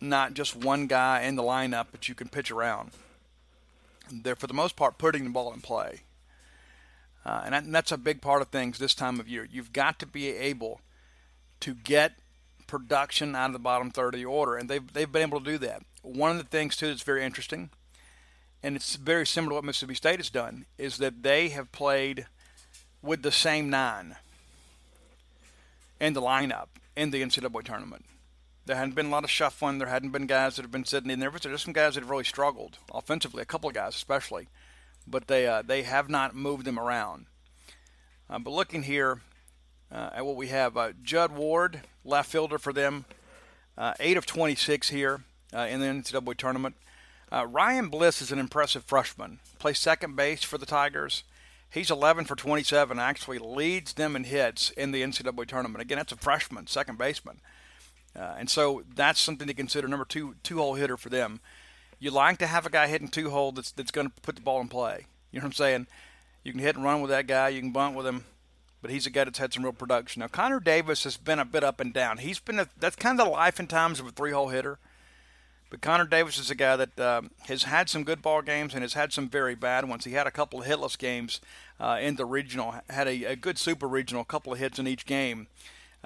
Not 0.00 0.34
just 0.34 0.54
one 0.54 0.86
guy 0.86 1.22
in 1.22 1.36
the 1.36 1.42
lineup 1.42 1.90
that 1.90 2.08
you 2.08 2.14
can 2.14 2.28
pitch 2.28 2.50
around. 2.50 2.90
They're 4.10 4.36
for 4.36 4.46
the 4.46 4.54
most 4.54 4.76
part 4.76 4.98
putting 4.98 5.24
the 5.24 5.30
ball 5.30 5.52
in 5.52 5.60
play. 5.60 6.00
Uh, 7.24 7.42
and, 7.44 7.54
that, 7.54 7.64
and 7.64 7.74
that's 7.74 7.92
a 7.92 7.98
big 7.98 8.22
part 8.22 8.40
of 8.40 8.48
things 8.48 8.78
this 8.78 8.94
time 8.94 9.20
of 9.20 9.28
year. 9.28 9.46
You've 9.50 9.72
got 9.72 9.98
to 9.98 10.06
be 10.06 10.28
able 10.28 10.80
to 11.60 11.74
get 11.74 12.12
production 12.66 13.34
out 13.34 13.46
of 13.46 13.52
the 13.52 13.58
bottom 13.58 13.90
third 13.90 14.14
of 14.14 14.20
the 14.20 14.24
order, 14.24 14.56
and 14.56 14.68
they've, 14.68 14.92
they've 14.92 15.10
been 15.10 15.22
able 15.22 15.40
to 15.40 15.44
do 15.44 15.58
that. 15.58 15.82
One 16.02 16.30
of 16.30 16.38
the 16.38 16.44
things, 16.44 16.76
too, 16.76 16.86
that's 16.86 17.02
very 17.02 17.24
interesting, 17.24 17.70
and 18.62 18.76
it's 18.76 18.96
very 18.96 19.26
similar 19.26 19.50
to 19.50 19.54
what 19.56 19.64
Mississippi 19.64 19.94
State 19.94 20.20
has 20.20 20.30
done, 20.30 20.66
is 20.78 20.98
that 20.98 21.22
they 21.22 21.48
have 21.48 21.72
played 21.72 22.26
with 23.02 23.22
the 23.22 23.32
same 23.32 23.68
nine 23.68 24.16
in 26.00 26.12
the 26.12 26.22
lineup 26.22 26.68
in 26.96 27.10
the 27.10 27.22
NCAA 27.22 27.64
tournament. 27.64 28.04
There 28.68 28.76
hadn't 28.76 28.94
been 28.94 29.06
a 29.06 29.10
lot 29.10 29.24
of 29.24 29.30
shuffling. 29.30 29.78
There 29.78 29.88
hadn't 29.88 30.10
been 30.10 30.26
guys 30.26 30.54
that 30.54 30.62
have 30.62 30.70
been 30.70 30.84
sitting 30.84 31.10
in 31.10 31.18
there. 31.18 31.32
But 31.32 31.42
there's 31.42 31.64
some 31.64 31.72
guys 31.72 31.94
that 31.94 32.02
have 32.02 32.10
really 32.10 32.22
struggled 32.22 32.78
offensively, 32.94 33.42
a 33.42 33.46
couple 33.46 33.68
of 33.68 33.74
guys 33.74 33.96
especially 33.96 34.46
but 35.10 35.26
they 35.26 35.46
uh, 35.46 35.62
they 35.62 35.82
have 35.82 36.08
not 36.08 36.34
moved 36.34 36.64
them 36.64 36.78
around. 36.78 37.26
Uh, 38.28 38.38
but 38.38 38.52
looking 38.52 38.82
here 38.82 39.22
uh, 39.90 40.10
at 40.14 40.26
what 40.26 40.36
we 40.36 40.48
have, 40.48 40.76
uh, 40.76 40.92
Judd 41.02 41.32
Ward, 41.32 41.82
left 42.04 42.30
fielder 42.30 42.58
for 42.58 42.72
them, 42.72 43.06
uh, 43.76 43.94
eight 44.00 44.16
of 44.16 44.26
26 44.26 44.90
here 44.90 45.22
uh, 45.54 45.60
in 45.60 45.80
the 45.80 45.86
NCAA 45.86 46.36
tournament. 46.36 46.76
Ryan 47.30 47.88
Bliss 47.88 48.22
is 48.22 48.32
an 48.32 48.38
impressive 48.38 48.84
freshman. 48.84 49.38
Plays 49.58 49.78
second 49.78 50.16
base 50.16 50.42
for 50.42 50.56
the 50.56 50.64
Tigers. 50.64 51.24
He's 51.70 51.90
11 51.90 52.24
for 52.24 52.34
27. 52.34 52.98
Actually 52.98 53.38
leads 53.38 53.92
them 53.92 54.16
in 54.16 54.24
hits 54.24 54.70
in 54.70 54.92
the 54.92 55.02
NCAA 55.02 55.46
tournament. 55.46 55.82
Again, 55.82 55.98
that's 55.98 56.12
a 56.12 56.16
freshman, 56.16 56.66
second 56.66 56.96
baseman. 56.96 57.40
And 58.14 58.50
so 58.50 58.82
that's 58.94 59.20
something 59.20 59.46
to 59.46 59.54
consider. 59.54 59.88
Number 59.88 60.04
two, 60.04 60.34
two-hole 60.42 60.74
hitter 60.74 60.96
for 60.96 61.08
them 61.08 61.40
you 61.98 62.10
like 62.10 62.38
to 62.38 62.46
have 62.46 62.66
a 62.66 62.70
guy 62.70 62.86
hitting 62.86 63.08
two 63.08 63.30
hole 63.30 63.52
that's 63.52 63.72
that's 63.72 63.90
going 63.90 64.08
to 64.08 64.12
put 64.22 64.36
the 64.36 64.42
ball 64.42 64.60
in 64.60 64.68
play. 64.68 65.06
You 65.30 65.40
know 65.40 65.44
what 65.44 65.48
I'm 65.48 65.52
saying? 65.54 65.86
You 66.44 66.52
can 66.52 66.60
hit 66.60 66.76
and 66.76 66.84
run 66.84 67.00
with 67.00 67.10
that 67.10 67.26
guy. 67.26 67.48
You 67.48 67.60
can 67.60 67.72
bunt 67.72 67.96
with 67.96 68.06
him, 68.06 68.24
but 68.80 68.90
he's 68.90 69.06
a 69.06 69.10
guy 69.10 69.24
that's 69.24 69.38
had 69.38 69.52
some 69.52 69.64
real 69.64 69.72
production. 69.72 70.20
Now 70.20 70.28
Connor 70.28 70.60
Davis 70.60 71.04
has 71.04 71.16
been 71.16 71.38
a 71.38 71.44
bit 71.44 71.64
up 71.64 71.80
and 71.80 71.92
down. 71.92 72.18
He's 72.18 72.38
been 72.38 72.60
a, 72.60 72.68
that's 72.78 72.96
kind 72.96 73.18
of 73.18 73.26
the 73.26 73.32
life 73.32 73.58
and 73.58 73.68
times 73.68 74.00
of 74.00 74.06
a 74.06 74.10
three 74.10 74.32
hole 74.32 74.48
hitter. 74.48 74.78
But 75.70 75.82
Connor 75.82 76.06
Davis 76.06 76.38
is 76.38 76.50
a 76.50 76.54
guy 76.54 76.76
that 76.76 76.98
um, 76.98 77.30
has 77.40 77.64
had 77.64 77.90
some 77.90 78.02
good 78.02 78.22
ball 78.22 78.40
games 78.40 78.72
and 78.72 78.82
has 78.82 78.94
had 78.94 79.12
some 79.12 79.28
very 79.28 79.54
bad 79.54 79.86
ones. 79.86 80.06
He 80.06 80.12
had 80.12 80.26
a 80.26 80.30
couple 80.30 80.60
of 80.60 80.66
hitless 80.66 80.96
games 80.96 81.42
uh, 81.78 81.98
in 82.00 82.16
the 82.16 82.24
regional, 82.24 82.74
had 82.88 83.06
a, 83.06 83.24
a, 83.24 83.36
good 83.36 83.58
super 83.58 83.86
regional, 83.86 84.22
a 84.22 84.24
couple 84.24 84.50
of 84.50 84.58
hits 84.58 84.78
in 84.78 84.86
each 84.86 85.04
game. 85.04 85.46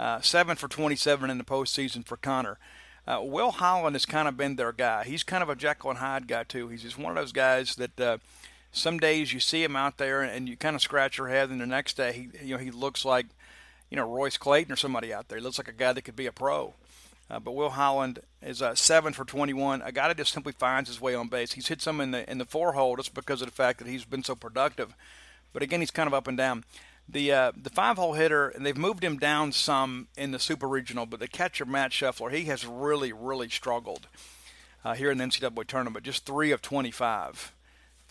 Uh, 0.03 0.21
seven 0.21 0.57
for 0.57 0.67
27 0.67 1.31
in 1.31 1.39
the 1.39 1.45
postseason 1.45 2.05
for 2.05 2.17
Connor. 2.17 2.59
Uh, 3.07 3.21
Will 3.23 3.53
Holland 3.53 3.95
has 3.95 4.07
kind 4.07 4.27
of 4.27 4.37
been 4.37 4.57
their 4.57 4.73
guy. 4.73 5.05
He's 5.05 5.23
kind 5.23 5.43
of 5.43 5.49
a 5.49 5.57
Jekyll 5.57 5.91
and 5.91 5.99
Hyde 6.01 6.27
guy 6.27 6.45
too. 6.45 6.69
He's 6.69 6.83
just 6.83 6.99
one 6.99 7.11
of 7.11 7.17
those 7.17 7.33
guys 7.33 7.77
that 7.77 8.01
uh, 8.01 8.19
some 8.73 8.99
days 8.99 9.33
you 9.33 9.41
see 9.41 9.63
him 9.63 9.77
out 9.77 9.99
there 9.99 10.23
and 10.23 10.49
you 10.49 10.57
kind 10.57 10.75
of 10.75 10.83
scratch 10.83 11.19
your 11.19 11.29
head, 11.29 11.51
and 11.51 11.61
the 11.61 11.67
next 11.67 11.97
day 11.97 12.13
he 12.13 12.47
you 12.47 12.55
know 12.55 12.63
he 12.63 12.71
looks 12.71 13.05
like 13.05 13.27
you 13.93 13.97
know, 13.97 14.09
Royce 14.09 14.39
Clayton 14.39 14.73
or 14.73 14.77
somebody 14.77 15.13
out 15.13 15.29
there. 15.29 15.37
He 15.37 15.45
looks 15.45 15.59
like 15.59 15.69
a 15.69 15.73
guy 15.73 15.93
that 15.93 16.01
could 16.01 16.17
be 16.17 16.25
a 16.25 16.33
pro. 16.33 16.73
Uh, 17.31 17.39
but 17.39 17.55
Will 17.55 17.69
Holland 17.69 18.21
is 18.41 18.63
uh, 18.63 18.75
seven 18.75 19.13
for 19.13 19.27
21. 19.27 19.83
A 19.83 19.93
guy 19.93 20.09
that 20.09 20.17
just 20.17 20.33
simply 20.33 20.55
finds 20.55 20.89
his 20.89 20.99
way 20.99 21.15
on 21.15 21.29
base. 21.29 21.53
He's 21.53 21.69
hit 21.69 21.83
some 21.83 22.01
in 22.01 22.11
the 22.11 22.29
in 22.31 22.39
the 22.39 22.47
four 22.47 22.73
hole 22.73 22.97
just 22.97 23.13
because 23.13 23.43
of 23.43 23.49
the 23.49 23.55
fact 23.55 23.79
that 23.79 23.87
he's 23.87 24.07
been 24.07 24.25
so 24.25 24.35
productive. 24.35 24.95
But 25.53 25.63
again, 25.63 25.81
he's 25.81 25.91
kind 25.91 26.07
of 26.07 26.15
up 26.15 26.27
and 26.27 26.39
down. 26.39 26.65
The 27.13 27.33
uh, 27.33 27.53
the 27.55 27.71
five 27.71 27.99
hole 27.99 28.15
hitter, 28.15 28.49
and 28.49 28.65
they've 28.65 28.77
moved 28.77 29.05
him 29.05 29.19
down 29.19 29.53
some 29.53 30.09
in 30.17 30.33
the 30.33 30.39
Super 30.39 30.67
Regional, 30.67 31.07
but 31.07 31.21
the 31.21 31.29
catcher 31.29 31.67
Matt 31.67 31.91
Scheffler, 31.91 32.33
he 32.33 32.45
has 32.45 32.67
really 32.67 33.13
really 33.13 33.49
struggled 33.49 34.09
uh, 34.85 34.95
here 34.95 35.11
in 35.11 35.19
the 35.19 35.25
NCAA 35.25 35.67
tournament. 35.67 36.05
Just 36.05 36.25
three 36.25 36.51
of 36.51 36.63
25 36.63 37.53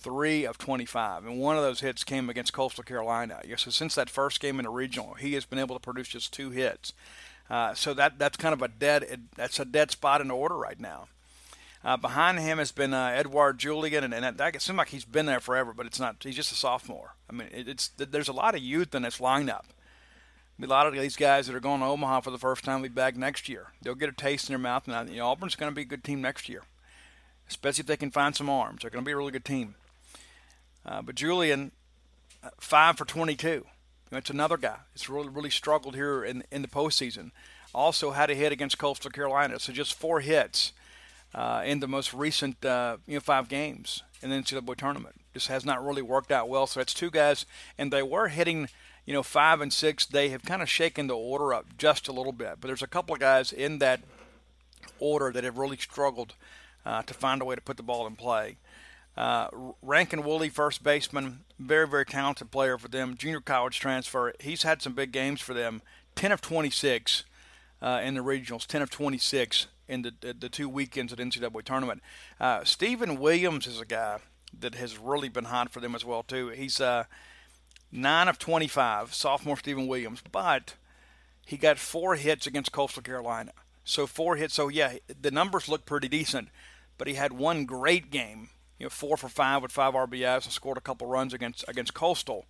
three 0.02 0.46
of 0.46 0.58
25, 0.58 1.26
and 1.26 1.40
one 1.40 1.56
of 1.56 1.64
those 1.64 1.82
hits 1.82 2.04
came 2.04 2.28
against 2.28 2.54
Coastal 2.54 2.84
Carolina. 2.84 3.40
So 3.56 3.70
since 3.70 3.94
that 3.96 4.10
first 4.10 4.40
game 4.40 4.60
in 4.60 4.64
the 4.64 4.72
regional, 4.72 5.14
he 5.14 5.34
has 5.34 5.46
been 5.46 5.60
able 5.60 5.76
to 5.76 5.80
produce 5.80 6.08
just 6.08 6.34
two 6.34 6.50
hits. 6.50 6.94
Uh, 7.50 7.74
so 7.74 7.94
that 7.94 8.18
that's 8.18 8.38
kind 8.38 8.54
of 8.54 8.62
a 8.62 8.68
dead 8.68 9.28
that's 9.36 9.60
a 9.60 9.66
dead 9.66 9.92
spot 9.92 10.22
in 10.22 10.30
the 10.30 10.34
order 10.34 10.56
right 10.56 10.80
now. 10.80 11.08
Uh, 11.84 11.98
behind 11.98 12.38
him 12.40 12.60
has 12.60 12.72
been 12.72 12.94
uh, 12.94 13.54
Julien, 13.54 14.04
and, 14.04 14.14
and 14.14 14.24
that, 14.24 14.38
that 14.38 14.62
seems 14.62 14.78
like 14.78 14.90
he's 14.90 15.06
been 15.06 15.26
there 15.26 15.40
forever, 15.40 15.74
but 15.74 15.88
it's 15.88 16.00
not. 16.00 16.18
He's 16.22 16.36
just 16.36 16.52
a 16.52 16.56
sophomore. 16.56 17.16
I 17.28 17.34
mean, 17.34 17.48
it, 17.52 17.68
it's 17.68 17.88
there's 17.98 18.28
a 18.28 18.34
lot 18.34 18.54
of 18.54 18.62
youth 18.62 18.94
in 18.94 19.02
this 19.02 19.18
lineup. 19.18 19.64
A 20.62 20.68
lot 20.68 20.86
of 20.86 20.94
these 20.94 21.16
guys 21.16 21.48
that 21.48 21.56
are 21.56 21.60
going 21.60 21.80
to 21.80 21.88
Omaha 21.88 22.22
for 22.22 22.30
the 22.30 22.38
first 22.38 22.64
time 22.64 22.82
will 22.82 22.90
be 22.90 22.94
back 22.94 23.16
next 23.16 23.50
year. 23.50 23.68
They'll 23.82 23.96
get 23.96 24.10
a 24.10 24.14
taste 24.14 24.48
in 24.48 24.54
their 24.54 24.60
mouth, 24.60 24.88
and 24.88 25.10
you 25.10 25.18
know, 25.18 25.28
Auburn's 25.28 25.56
going 25.56 25.72
to 25.72 25.76
be 25.76 25.82
a 25.82 25.86
good 25.86 26.04
team 26.04 26.22
next 26.22 26.48
year, 26.48 26.62
especially 27.50 27.82
if 27.82 27.88
they 27.88 27.98
can 27.98 28.12
find 28.12 28.36
some 28.36 28.50
arms. 28.50 28.82
They're 28.82 28.92
going 28.92 29.04
to 29.04 29.10
be 29.10 29.14
a 29.14 29.18
really 29.18 29.32
good 29.32 29.46
team. 29.46 29.74
Uh, 30.86 31.02
but 31.02 31.16
Julien, 31.16 31.72
uh, 32.44 32.50
five 32.60 32.96
for 32.96 33.06
22. 33.06 33.66
It's 34.12 34.30
another 34.30 34.58
guy. 34.58 34.78
It's 34.94 35.10
really 35.10 35.30
really 35.30 35.50
struggled 35.50 35.96
here 35.96 36.24
in 36.24 36.44
in 36.52 36.62
the 36.62 36.68
postseason. 36.68 37.32
Also 37.74 38.12
had 38.12 38.30
a 38.30 38.36
hit 38.36 38.52
against 38.52 38.78
Coastal 38.78 39.10
Carolina, 39.10 39.60
so 39.60 39.74
just 39.74 39.96
four 39.96 40.20
hits 40.20 40.74
uh, 41.34 41.64
in 41.66 41.80
the 41.80 41.88
most 41.88 42.14
recent 42.14 42.64
uh, 42.66 42.98
you 43.08 43.16
know 43.16 43.20
five 43.20 43.48
games 43.48 44.04
in 44.22 44.30
the 44.30 44.36
NCAA 44.36 44.76
tournament. 44.76 45.16
Just 45.34 45.48
has 45.48 45.66
not 45.66 45.86
really 45.86 46.02
worked 46.02 46.32
out 46.32 46.50
well. 46.50 46.68
So 46.68 46.82
it's 46.82 46.94
two 46.94 47.10
guys, 47.10 47.46
and 47.78 47.92
they 47.92 48.04
were 48.04 48.28
hitting 48.28 48.70
you 49.06 49.14
know 49.14 49.24
five 49.24 49.62
and 49.62 49.72
six. 49.72 50.06
They 50.06 50.30
have 50.30 50.44
kind 50.44 50.62
of 50.62 50.70
shaken 50.70 51.08
the 51.08 51.16
order 51.16 51.54
up 51.54 51.78
just 51.78 52.08
a 52.08 52.12
little 52.12 52.34
bit, 52.34 52.58
but 52.60 52.68
there's 52.68 52.84
a 52.84 52.88
couple 52.88 53.14
of 53.14 53.22
guys 53.22 53.52
in 53.52 53.80
that 53.80 54.02
order 55.00 55.32
that 55.32 55.44
have 55.44 55.58
really 55.58 55.78
struggled 55.78 56.36
uh, 56.86 57.02
to 57.04 57.14
find 57.14 57.42
a 57.42 57.46
way 57.46 57.56
to 57.56 57.62
put 57.62 57.78
the 57.78 57.84
ball 57.84 58.08
in 58.08 58.16
play. 58.16 58.58
Uh, 59.18 59.48
Rankin 59.82 60.24
Woley, 60.24 60.50
first 60.50 60.84
baseman, 60.84 61.42
very, 61.60 61.88
very 61.88 62.06
talented 62.06 62.50
player 62.50 62.78
for 62.78 62.88
them. 62.88 63.18
Junior 63.18 63.42
college 63.42 63.80
transfer. 63.80 64.34
He's 64.40 64.64
had 64.64 64.82
some 64.82 64.94
big 64.94 65.12
games 65.12 65.42
for 65.42 65.54
them. 65.54 65.82
10 66.16 66.32
of 66.32 66.42
26 66.42 67.24
uh, 67.82 68.02
in 68.04 68.14
the 68.14 68.22
regionals, 68.22 68.66
10 68.66 68.82
of 68.82 68.90
26 68.90 69.68
in 69.92 70.02
the, 70.04 70.34
the, 70.34 70.50
two 70.50 70.70
weekends 70.70 71.12
at 71.12 71.20
NCAA 71.20 71.64
tournament. 71.64 72.02
Uh, 72.40 72.64
Stephen 72.64 73.20
Williams 73.20 73.68
is 73.68 73.80
a 73.80 73.86
guy 73.86 74.20
that 74.58 74.76
has 74.76 74.98
really 74.98 75.30
been 75.30 75.46
hot 75.46 75.70
for 75.70 75.82
them 75.82 75.94
as 75.94 76.06
well, 76.06 76.24
too. 76.24 76.48
He's 76.50 76.80
uh, 76.80 77.04
9 77.92 78.28
of 78.28 78.40
25, 78.40 79.14
sophomore 79.14 79.58
Stephen 79.58 79.88
Williams, 79.88 80.22
but 80.32 80.76
he 81.46 81.58
got 81.58 81.78
four 81.78 82.16
hits 82.16 82.48
against 82.48 82.72
Coastal 82.72 83.04
Carolina. 83.04 83.52
So 83.84 84.08
four 84.08 84.38
hits. 84.38 84.54
So, 84.54 84.70
yeah, 84.70 84.94
the 85.22 85.32
numbers 85.32 85.68
look 85.68 85.86
pretty 85.86 86.08
decent, 86.08 86.50
but 86.98 87.08
he 87.08 87.16
had 87.16 87.34
one 87.34 87.66
great 87.66 88.10
game 88.12 88.50
you 88.82 88.86
know, 88.86 88.90
four 88.90 89.16
for 89.16 89.30
five 89.30 89.62
with 89.62 89.72
five 89.72 89.94
RBIs 89.94 90.46
and 90.46 90.52
scored 90.52 90.78
a 90.78 90.82
couple 90.82 91.06
runs 91.06 91.36
against 91.36 91.64
against 91.68 91.94
Coastal. 91.94 92.46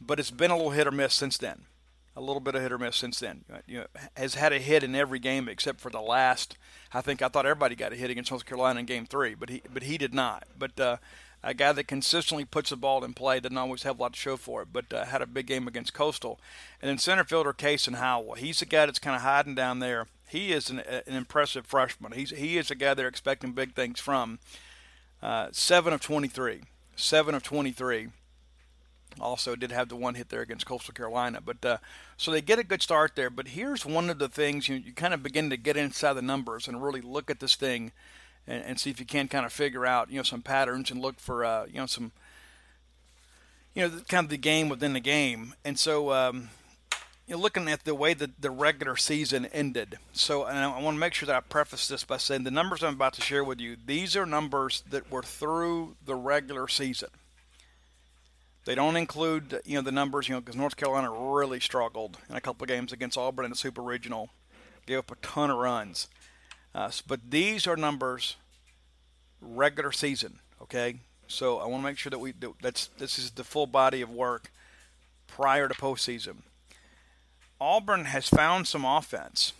But 0.00 0.20
it's 0.20 0.30
been 0.30 0.52
a 0.52 0.56
little 0.56 0.70
hit 0.70 0.86
or 0.86 0.92
miss 0.92 1.12
since 1.12 1.36
then. 1.36 1.62
A 2.16 2.20
little 2.20 2.40
bit 2.40 2.54
of 2.54 2.62
hit 2.62 2.72
or 2.72 2.78
miss 2.78 2.96
since 2.96 3.20
then. 3.20 3.44
You 3.66 3.80
know, 3.80 3.86
has 4.16 4.34
had 4.34 4.52
a 4.52 4.58
hit 4.58 4.82
in 4.82 4.94
every 4.94 5.18
game 5.18 5.48
except 5.48 5.80
for 5.80 5.90
the 5.90 6.00
last. 6.00 6.56
I 6.94 7.02
think 7.02 7.20
I 7.20 7.28
thought 7.28 7.44
everybody 7.44 7.74
got 7.74 7.92
a 7.92 7.96
hit 7.96 8.10
against 8.10 8.30
North 8.30 8.46
Carolina 8.46 8.80
in 8.80 8.86
Game 8.86 9.04
Three, 9.04 9.34
but 9.34 9.50
he 9.50 9.62
but 9.72 9.82
he 9.82 9.98
did 9.98 10.14
not. 10.14 10.44
But 10.58 10.80
uh, 10.80 10.96
a 11.42 11.54
guy 11.54 11.72
that 11.72 11.84
consistently 11.84 12.44
puts 12.44 12.70
the 12.70 12.76
ball 12.76 13.04
in 13.04 13.14
play 13.14 13.38
doesn't 13.38 13.56
always 13.56 13.82
have 13.82 13.98
a 13.98 14.02
lot 14.02 14.14
to 14.14 14.18
show 14.18 14.36
for 14.36 14.62
it, 14.62 14.68
but 14.72 14.92
uh, 14.92 15.04
had 15.04 15.22
a 15.22 15.26
big 15.26 15.46
game 15.46 15.68
against 15.68 15.94
Coastal. 15.94 16.40
And 16.80 16.88
then 16.88 16.98
center 16.98 17.24
fielder 17.24 17.52
Kason 17.52 17.96
Howell, 17.96 18.34
he's 18.34 18.60
the 18.60 18.66
guy 18.66 18.86
that's 18.86 18.98
kind 18.98 19.14
of 19.14 19.22
hiding 19.22 19.54
down 19.54 19.78
there. 19.78 20.06
He 20.28 20.52
is 20.52 20.70
an, 20.70 20.80
an 20.80 21.14
impressive 21.14 21.66
freshman. 21.66 22.12
He's 22.12 22.30
he 22.30 22.58
is 22.58 22.70
a 22.70 22.74
guy 22.74 22.94
they're 22.94 23.06
expecting 23.06 23.52
big 23.52 23.74
things 23.74 24.00
from. 24.00 24.38
Uh, 25.22 25.48
seven 25.52 25.92
of 25.92 26.00
23. 26.00 26.62
Seven 26.96 27.34
of 27.34 27.42
23. 27.42 28.08
Also, 29.20 29.56
did 29.56 29.72
have 29.72 29.88
the 29.88 29.96
one 29.96 30.14
hit 30.14 30.28
there 30.28 30.42
against 30.42 30.66
Coastal 30.66 30.92
Carolina, 30.92 31.40
but 31.40 31.64
uh, 31.64 31.78
so 32.16 32.30
they 32.30 32.42
get 32.42 32.58
a 32.58 32.64
good 32.64 32.82
start 32.82 33.12
there. 33.16 33.30
But 33.30 33.48
here's 33.48 33.86
one 33.86 34.10
of 34.10 34.18
the 34.18 34.28
things 34.28 34.68
you, 34.68 34.76
you 34.76 34.92
kind 34.92 35.14
of 35.14 35.22
begin 35.22 35.50
to 35.50 35.56
get 35.56 35.76
inside 35.76 36.14
the 36.14 36.22
numbers 36.22 36.68
and 36.68 36.82
really 36.82 37.00
look 37.00 37.30
at 37.30 37.40
this 37.40 37.56
thing, 37.56 37.92
and, 38.46 38.62
and 38.62 38.80
see 38.80 38.90
if 38.90 39.00
you 39.00 39.06
can 39.06 39.28
kind 39.28 39.46
of 39.46 39.52
figure 39.52 39.86
out 39.86 40.10
you 40.10 40.16
know 40.18 40.22
some 40.22 40.42
patterns 40.42 40.90
and 40.90 41.00
look 41.00 41.18
for 41.18 41.44
uh, 41.44 41.66
you 41.66 41.78
know 41.78 41.86
some 41.86 42.12
you 43.74 43.82
know 43.82 44.00
kind 44.08 44.24
of 44.24 44.30
the 44.30 44.36
game 44.36 44.68
within 44.68 44.92
the 44.92 45.00
game. 45.00 45.54
And 45.64 45.78
so 45.78 46.12
um, 46.12 46.50
you're 47.26 47.38
looking 47.38 47.68
at 47.68 47.84
the 47.84 47.94
way 47.94 48.14
that 48.14 48.40
the 48.40 48.50
regular 48.50 48.96
season 48.96 49.46
ended. 49.46 49.98
So, 50.12 50.44
and 50.44 50.58
I 50.58 50.80
want 50.80 50.94
to 50.94 51.00
make 51.00 51.14
sure 51.14 51.26
that 51.26 51.36
I 51.36 51.40
preface 51.40 51.88
this 51.88 52.04
by 52.04 52.18
saying 52.18 52.44
the 52.44 52.50
numbers 52.50 52.84
I'm 52.84 52.94
about 52.94 53.14
to 53.14 53.22
share 53.22 53.42
with 53.42 53.60
you, 53.60 53.76
these 53.84 54.16
are 54.16 54.24
numbers 54.26 54.84
that 54.90 55.10
were 55.10 55.22
through 55.22 55.96
the 56.04 56.14
regular 56.14 56.68
season. 56.68 57.08
They 58.66 58.74
don't 58.74 58.96
include, 58.96 59.60
you 59.64 59.76
know, 59.76 59.82
the 59.82 59.92
numbers, 59.92 60.28
you 60.28 60.34
know, 60.34 60.40
because 60.40 60.56
North 60.56 60.76
Carolina 60.76 61.08
really 61.10 61.60
struggled 61.60 62.18
in 62.28 62.34
a 62.34 62.40
couple 62.40 62.64
of 62.64 62.68
games 62.68 62.92
against 62.92 63.16
Auburn 63.16 63.44
in 63.44 63.52
the 63.52 63.56
Super 63.56 63.80
Regional, 63.80 64.28
gave 64.86 64.98
up 64.98 65.10
a 65.12 65.16
ton 65.16 65.50
of 65.50 65.58
runs. 65.58 66.08
Uh, 66.74 66.90
but 67.06 67.30
these 67.30 67.68
are 67.68 67.76
numbers 67.76 68.34
regular 69.40 69.92
season, 69.92 70.40
okay? 70.60 70.96
So 71.28 71.58
I 71.58 71.66
want 71.66 71.84
to 71.84 71.88
make 71.88 71.96
sure 71.96 72.10
that 72.10 72.18
we 72.18 72.32
do, 72.32 72.56
that's 72.60 72.88
this 72.98 73.20
is 73.20 73.30
the 73.30 73.44
full 73.44 73.68
body 73.68 74.02
of 74.02 74.10
work 74.10 74.50
prior 75.28 75.68
to 75.68 75.74
postseason. 75.74 76.38
Auburn 77.60 78.06
has 78.06 78.28
found 78.28 78.66
some 78.66 78.84
offense, 78.84 79.52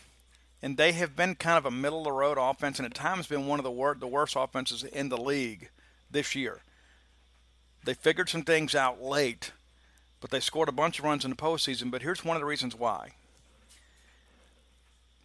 and 0.61 0.77
they 0.77 0.93
have 0.93 1.15
been 1.15 1.37
kind 1.37 1.59
of 1.59 1.65
a 1.65 1.71
middle 1.71 2.01
of 2.01 2.05
the 2.07 2.13
road 2.13 2.39
offense, 2.39 2.81
and 2.81 2.87
at 2.87 2.95
times 2.95 3.29
been 3.29 3.47
one 3.47 3.61
of 3.61 3.65
the, 3.65 3.71
wor- 3.71 3.95
the 3.95 4.09
worst 4.09 4.35
offenses 4.37 4.83
in 4.83 5.11
the 5.11 5.17
league 5.17 5.71
this 6.11 6.35
year. 6.35 6.61
They 7.87 7.95
figured 7.95 8.29
some 8.29 8.43
things 8.43 8.75
out 8.75 9.03
late, 9.03 9.53
but 10.21 10.31
they 10.31 10.41
scored 10.41 10.69
a 10.69 10.73
bunch 10.73 10.99
of 10.99 11.07
runs 11.07 11.25
in 11.25 11.31
the 11.31 11.37
postseason. 11.37 11.91
But 11.91 12.03
here's 12.03 12.25
one 12.25 12.37
of 12.37 12.43
the 12.43 12.47
reasons 12.47 12.75
why. 12.75 13.13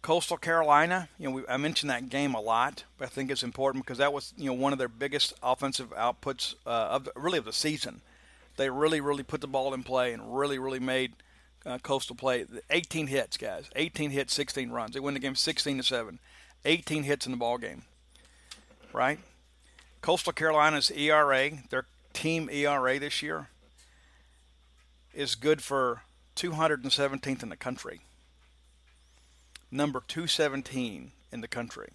Coastal 0.00 0.38
Carolina, 0.38 1.10
you 1.18 1.28
know, 1.28 1.36
we, 1.36 1.42
I 1.46 1.58
mentioned 1.58 1.90
that 1.90 2.08
game 2.08 2.34
a 2.34 2.40
lot, 2.40 2.84
but 2.98 3.04
I 3.04 3.08
think 3.08 3.30
it's 3.30 3.44
important 3.44 3.84
because 3.84 3.98
that 3.98 4.12
was, 4.12 4.32
you 4.36 4.46
know, 4.46 4.54
one 4.54 4.72
of 4.72 4.78
their 4.78 4.88
biggest 4.88 5.34
offensive 5.42 5.90
outputs 5.90 6.54
uh, 6.66 6.70
of 6.70 7.04
the, 7.04 7.12
really 7.14 7.38
of 7.38 7.44
the 7.44 7.52
season. 7.52 8.00
They 8.56 8.70
really, 8.70 9.00
really 9.00 9.22
put 9.22 9.42
the 9.42 9.46
ball 9.46 9.74
in 9.74 9.82
play 9.82 10.12
and 10.12 10.34
really, 10.36 10.58
really 10.58 10.80
made– 10.80 11.12
uh, 11.64 11.78
Coastal 11.78 12.16
play. 12.16 12.46
18 12.70 13.06
hits, 13.06 13.36
guys. 13.36 13.70
18 13.76 14.10
hits, 14.10 14.34
16 14.34 14.70
runs. 14.70 14.94
They 14.94 15.00
win 15.00 15.14
the 15.14 15.20
game 15.20 15.34
16 15.34 15.78
to 15.78 15.82
seven. 15.82 16.18
18 16.64 17.04
hits 17.04 17.26
in 17.26 17.32
the 17.32 17.38
ball 17.38 17.58
game. 17.58 17.82
Right? 18.92 19.18
Coastal 20.00 20.32
Carolina's 20.32 20.90
ERA, 20.90 21.50
their 21.70 21.86
team 22.12 22.48
ERA 22.50 22.98
this 22.98 23.22
year, 23.22 23.48
is 25.14 25.34
good 25.34 25.62
for 25.62 26.02
217th 26.36 27.42
in 27.42 27.48
the 27.48 27.56
country. 27.56 28.00
Number 29.70 30.02
217 30.06 31.12
in 31.30 31.40
the 31.40 31.48
country. 31.48 31.92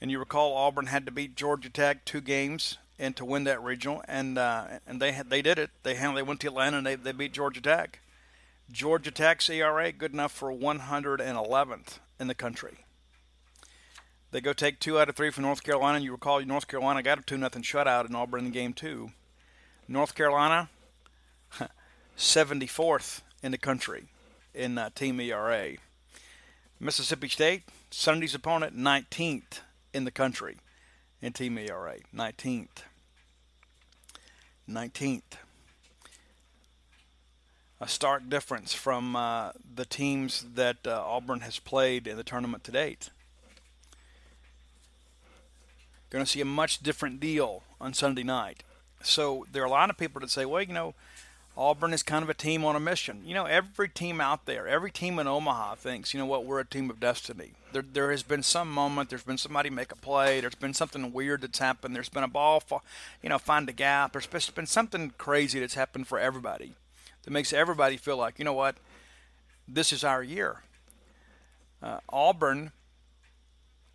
And 0.00 0.10
you 0.10 0.18
recall 0.18 0.54
Auburn 0.54 0.86
had 0.86 1.06
to 1.06 1.12
beat 1.12 1.36
Georgia 1.36 1.70
Tech 1.70 2.04
two 2.04 2.20
games 2.20 2.78
and 2.98 3.16
to 3.16 3.24
win 3.24 3.44
that 3.44 3.62
regional, 3.62 4.02
and 4.08 4.38
uh, 4.38 4.66
and 4.86 5.00
they 5.00 5.12
had, 5.12 5.28
they 5.28 5.42
did 5.42 5.58
it. 5.58 5.70
They 5.82 5.94
they 5.94 6.22
went 6.22 6.40
to 6.40 6.46
Atlanta 6.46 6.78
and 6.78 6.86
they, 6.86 6.94
they 6.94 7.12
beat 7.12 7.32
Georgia 7.32 7.60
Tech. 7.60 8.00
Georgia 8.70 9.10
Tech's 9.10 9.48
ERA 9.48 9.92
good 9.92 10.12
enough 10.12 10.32
for 10.32 10.50
111th 10.50 11.98
in 12.18 12.26
the 12.26 12.34
country. 12.34 12.85
They 14.30 14.40
go 14.40 14.52
take 14.52 14.80
two 14.80 14.98
out 14.98 15.08
of 15.08 15.16
three 15.16 15.30
from 15.30 15.44
North 15.44 15.62
Carolina. 15.62 16.00
You 16.00 16.12
recall 16.12 16.40
North 16.42 16.68
Carolina 16.68 17.02
got 17.02 17.18
a 17.18 17.22
two 17.22 17.38
nothing 17.38 17.62
shutout 17.62 18.08
in 18.08 18.14
Auburn 18.14 18.46
in 18.46 18.52
game 18.52 18.72
two. 18.72 19.10
North 19.88 20.14
Carolina, 20.14 20.68
74th 22.18 23.22
in 23.42 23.52
the 23.52 23.58
country 23.58 24.08
in 24.54 24.78
uh, 24.78 24.90
team 24.94 25.20
ERA. 25.20 25.76
Mississippi 26.80 27.28
State, 27.28 27.62
Sunday's 27.90 28.34
opponent, 28.34 28.76
19th 28.76 29.60
in 29.94 30.04
the 30.04 30.10
country 30.10 30.58
in 31.22 31.32
team 31.32 31.56
ERA. 31.56 31.96
19th. 32.14 32.82
19th 34.68 35.22
a 37.80 37.88
stark 37.88 38.28
difference 38.28 38.72
from 38.72 39.14
uh, 39.16 39.52
the 39.74 39.84
teams 39.84 40.46
that 40.54 40.86
uh, 40.86 41.02
Auburn 41.04 41.40
has 41.40 41.58
played 41.58 42.06
in 42.06 42.16
the 42.16 42.24
tournament 42.24 42.64
to 42.64 42.72
date. 42.72 43.10
Going 46.16 46.24
to 46.24 46.32
see 46.32 46.40
a 46.40 46.46
much 46.46 46.82
different 46.82 47.20
deal 47.20 47.62
on 47.78 47.92
Sunday 47.92 48.22
night. 48.22 48.62
So 49.02 49.44
there 49.52 49.62
are 49.62 49.66
a 49.66 49.70
lot 49.70 49.90
of 49.90 49.98
people 49.98 50.22
that 50.22 50.30
say, 50.30 50.46
well, 50.46 50.62
you 50.62 50.72
know, 50.72 50.94
Auburn 51.58 51.92
is 51.92 52.02
kind 52.02 52.22
of 52.22 52.30
a 52.30 52.34
team 52.34 52.64
on 52.64 52.74
a 52.74 52.80
mission. 52.80 53.20
You 53.26 53.34
know, 53.34 53.44
every 53.44 53.90
team 53.90 54.18
out 54.18 54.46
there, 54.46 54.66
every 54.66 54.90
team 54.90 55.18
in 55.18 55.26
Omaha 55.26 55.74
thinks, 55.74 56.14
you 56.14 56.18
know 56.18 56.24
what, 56.24 56.46
we're 56.46 56.60
a 56.60 56.64
team 56.64 56.88
of 56.88 57.00
destiny. 57.00 57.50
There, 57.70 57.82
there 57.82 58.10
has 58.12 58.22
been 58.22 58.42
some 58.42 58.72
moment, 58.72 59.10
there's 59.10 59.24
been 59.24 59.36
somebody 59.36 59.68
make 59.68 59.92
a 59.92 59.96
play, 59.96 60.40
there's 60.40 60.54
been 60.54 60.72
something 60.72 61.12
weird 61.12 61.42
that's 61.42 61.58
happened, 61.58 61.94
there's 61.94 62.08
been 62.08 62.24
a 62.24 62.28
ball, 62.28 62.62
you 63.22 63.28
know, 63.28 63.36
find 63.36 63.68
a 63.68 63.72
gap, 63.72 64.12
there's 64.12 64.26
been 64.26 64.64
something 64.64 65.12
crazy 65.18 65.60
that's 65.60 65.74
happened 65.74 66.08
for 66.08 66.18
everybody 66.18 66.76
that 67.24 67.30
makes 67.30 67.52
everybody 67.52 67.98
feel 67.98 68.16
like, 68.16 68.38
you 68.38 68.44
know 68.46 68.54
what, 68.54 68.76
this 69.68 69.92
is 69.92 70.02
our 70.02 70.22
year. 70.22 70.62
Uh, 71.82 71.98
Auburn, 72.08 72.72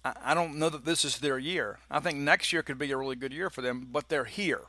I, 0.03 0.34
don't 0.34 0.58
know 0.58 0.70
that 0.70 0.86
this 0.86 1.05
is 1.05 1.20
their 1.20 1.38
year. 1.38 1.79
I 1.89 2.00
think 2.00 2.17
next 2.17 2.51
year 2.51 2.63
could 2.63 2.79
be 2.79 2.91
a 2.91 2.98
really 2.98 3.15
good 3.15 3.34
year 3.34 3.50
for 3.50 3.62
them, 3.62 3.88
but 3.91 4.10
they're 4.10 4.25
here. 4.25 4.62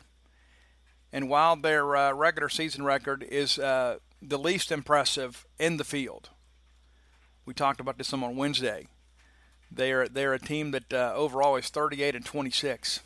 And 1.13 1.29
while 1.29 1.57
their 1.57 1.97
uh, 1.97 2.13
regular 2.13 2.49
season 2.49 2.85
record 2.85 3.23
is 3.23 3.59
uh, 3.59 3.99
the 4.21 4.39
least 4.39 4.71
impressive 4.71 5.47
in 5.59 5.77
the 5.77 5.85
field, 5.85 6.31
we 7.45 7.55
talked 7.55 7.81
about 7.81 7.99
this 7.99 8.09
some 8.09 8.25
on 8.25 8.37
Wednesday. 8.37 8.89
They're 9.71 10.07
they're 10.07 10.35
a 10.35 10.39
team 10.39 10.71
that 10.73 10.93
uh, 10.93 11.13
overall 11.15 11.57
is 11.57 11.69
38 11.69 12.15
and 12.15 12.25
26. 12.25 13.01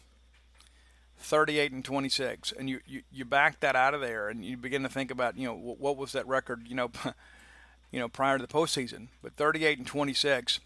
38 1.19 1.73
and 1.73 1.85
26, 1.85 2.53
and 2.53 2.69
you, 2.69 2.81
you 2.87 3.03
you 3.11 3.25
back 3.25 3.61
that 3.61 3.75
out 3.75 3.95
of 3.95 4.01
there, 4.01 4.29
and 4.29 4.45
you 4.45 4.57
begin 4.57 4.83
to 4.83 4.89
think 4.89 5.11
about 5.11 5.37
you 5.37 5.47
know 5.47 5.55
what, 5.55 5.81
what 5.81 5.97
was 5.97 6.13
that 6.13 6.27
record 6.27 6.67
you 6.69 6.75
know, 6.75 6.91
you 7.91 7.99
know 7.99 8.09
prior 8.09 8.39
to 8.39 8.47
the 8.47 8.53
postseason, 8.53 9.09
but 9.23 9.35
38 9.35 9.79
and 9.79 9.87
26. 9.87 10.61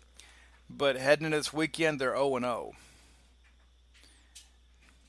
But 0.77 0.97
heading 0.97 1.27
into 1.27 1.39
this 1.39 1.53
weekend, 1.53 2.01
they're 2.01 2.17
0 2.17 2.39
0. 2.39 2.73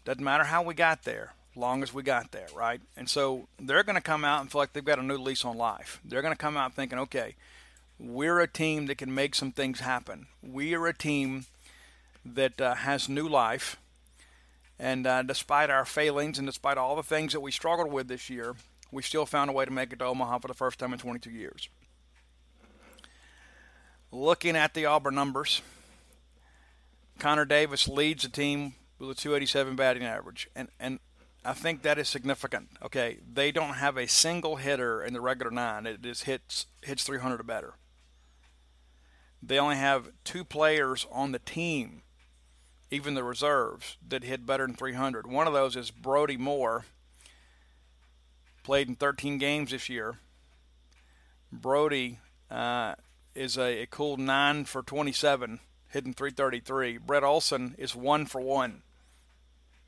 Doesn't 0.04 0.24
matter 0.24 0.46
how 0.46 0.64
we 0.64 0.74
got 0.74 1.04
there 1.04 1.34
long 1.56 1.84
as 1.84 1.94
we 1.94 2.04
got 2.04 2.32
there, 2.32 2.48
right? 2.56 2.82
And 2.96 3.10
so 3.10 3.48
they're 3.60 3.84
going 3.84 3.96
to 3.96 4.02
come 4.02 4.24
out 4.26 4.42
and 4.42 4.52
feel 4.52 4.60
like 4.60 4.74
they've 4.74 4.84
got 4.84 5.00
a 5.00 5.04
new 5.04 5.18
lease 5.18 5.46
on 5.46 5.58
life. 5.58 6.00
They're 6.04 6.22
going 6.22 6.34
to 6.34 6.38
come 6.38 6.58
out 6.58 6.74
thinking, 6.74 7.00
okay, 7.00 7.36
we're 8.00 8.40
a 8.40 8.48
team 8.48 8.88
that 8.88 8.98
can 8.98 9.14
make 9.14 9.36
some 9.36 9.52
things 9.52 9.82
happen. 9.82 10.28
We 10.42 10.74
are 10.74 10.88
a 10.88 10.98
team 10.98 11.46
that 12.26 12.60
uh, 12.60 12.76
has 12.76 13.10
new 13.10 13.28
life. 13.28 13.78
And 14.80 15.06
uh, 15.06 15.24
despite 15.24 15.70
our 15.70 15.86
failings 15.86 16.40
and 16.40 16.48
despite 16.48 16.78
all 16.78 16.96
the 16.96 17.04
things 17.04 17.34
that 17.34 17.42
we 17.42 17.52
struggled 17.52 17.92
with 17.92 18.08
this 18.08 18.30
year, 18.30 18.56
we 18.92 19.04
still 19.04 19.26
found 19.26 19.50
a 19.50 19.54
way 19.54 19.66
to 19.66 19.72
make 19.72 19.94
it 19.94 20.00
to 20.00 20.06
Omaha 20.06 20.40
for 20.40 20.48
the 20.48 20.54
first 20.54 20.80
time 20.80 20.94
in 20.94 21.00
22 21.00 21.30
years. 21.30 21.70
Looking 24.12 24.58
at 24.58 24.74
the 24.74 24.86
Auburn 24.86 25.16
numbers, 25.16 25.62
Connor 27.18 27.46
Davis 27.46 27.88
leads 27.88 28.24
the 28.24 28.30
team 28.30 28.74
with 29.00 29.10
a 29.10 29.16
287 29.16 29.76
batting 29.76 30.04
average. 30.04 30.50
And, 30.56 30.68
and 30.80 31.00
I 31.46 31.54
think 31.54 31.82
that 31.84 31.98
is 31.98 32.10
significant. 32.10 32.70
Okay, 32.84 33.20
they 33.32 33.52
don't 33.52 33.76
have 33.76 33.98
a 33.98 34.08
single 34.08 34.58
hitter 34.58 35.02
in 35.04 35.14
the 35.14 35.22
regular 35.22 35.50
nine 35.50 35.84
that 35.84 36.02
just 36.02 36.26
hits 36.26 36.66
hits 36.84 37.04
300 37.04 37.40
or 37.40 37.44
better. 37.44 37.74
They 39.42 39.58
only 39.58 39.78
have 39.78 40.12
two 40.24 40.44
players 40.44 41.08
on 41.12 41.32
the 41.32 41.40
team, 41.40 42.04
even 42.92 43.16
the 43.16 43.24
reserves, 43.24 43.98
that 44.08 44.24
hit 44.24 44.46
better 44.46 44.68
than 44.68 44.76
300. 44.76 45.26
One 45.26 45.48
of 45.48 45.54
those 45.54 45.76
is 45.76 45.90
Brody 45.90 46.38
Moore. 46.38 46.86
Played 48.64 48.90
in 48.90 48.96
13 48.96 49.40
games 49.40 49.72
this 49.72 49.90
year. 49.90 50.20
Brody 51.52 52.20
uh, 52.52 52.94
is 53.36 53.58
a, 53.58 53.84
a 53.84 53.86
cool 53.86 54.18
nine 54.18 54.66
for 54.66 54.82
27, 54.82 55.60
hitting 55.90 56.14
333. 56.14 56.98
Brett 56.98 57.24
Olson 57.24 57.76
is 57.78 57.96
one 57.96 58.26
for 58.26 58.42
one, 58.42 58.82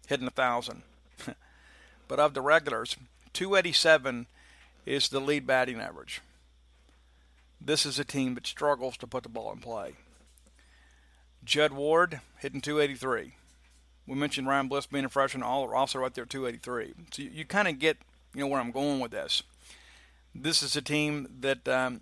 hitting 0.08 0.28
a 0.28 0.32
thousand. 0.32 0.84
but 2.08 2.20
of 2.20 2.34
the 2.34 2.42
regulars, 2.42 2.96
287 3.34 4.28
is 4.86 5.10
the 5.10 5.20
lead 5.20 5.48
batting 5.48 5.80
average. 5.80 6.22
This 7.60 7.86
is 7.86 7.98
a 7.98 8.04
team 8.04 8.36
that 8.36 8.48
struggles 8.48 8.98
to 8.98 9.08
put 9.08 9.24
the 9.24 9.30
ball 9.30 9.52
in 9.54 9.60
play. 9.60 9.94
Judd 11.46 11.74
Ward 11.74 12.22
hitting 12.40 12.62
283. 12.62 13.36
We 14.06 14.16
mentioned 14.16 14.48
Ryan 14.48 14.68
Bliss 14.68 14.86
being 14.86 15.06
a 15.06 15.10
freshman, 15.10 15.44
all 15.44 15.74
also 15.74 16.00
right 16.00 16.14
there 16.14 16.26
283. 16.26 16.94
So 17.12 17.22
you, 17.22 17.30
you 17.30 17.46
kind 17.46 17.68
of 17.68 17.80
get 17.80 17.98
you 18.34 18.42
know 18.42 18.48
where 18.48 18.60
I'm 18.60 18.72
going 18.72 19.00
with 19.00 19.12
this. 19.12 19.44
This 20.36 20.64
is 20.64 20.76
a 20.76 20.82
team 20.82 21.28
that 21.42 21.68
um, 21.68 22.02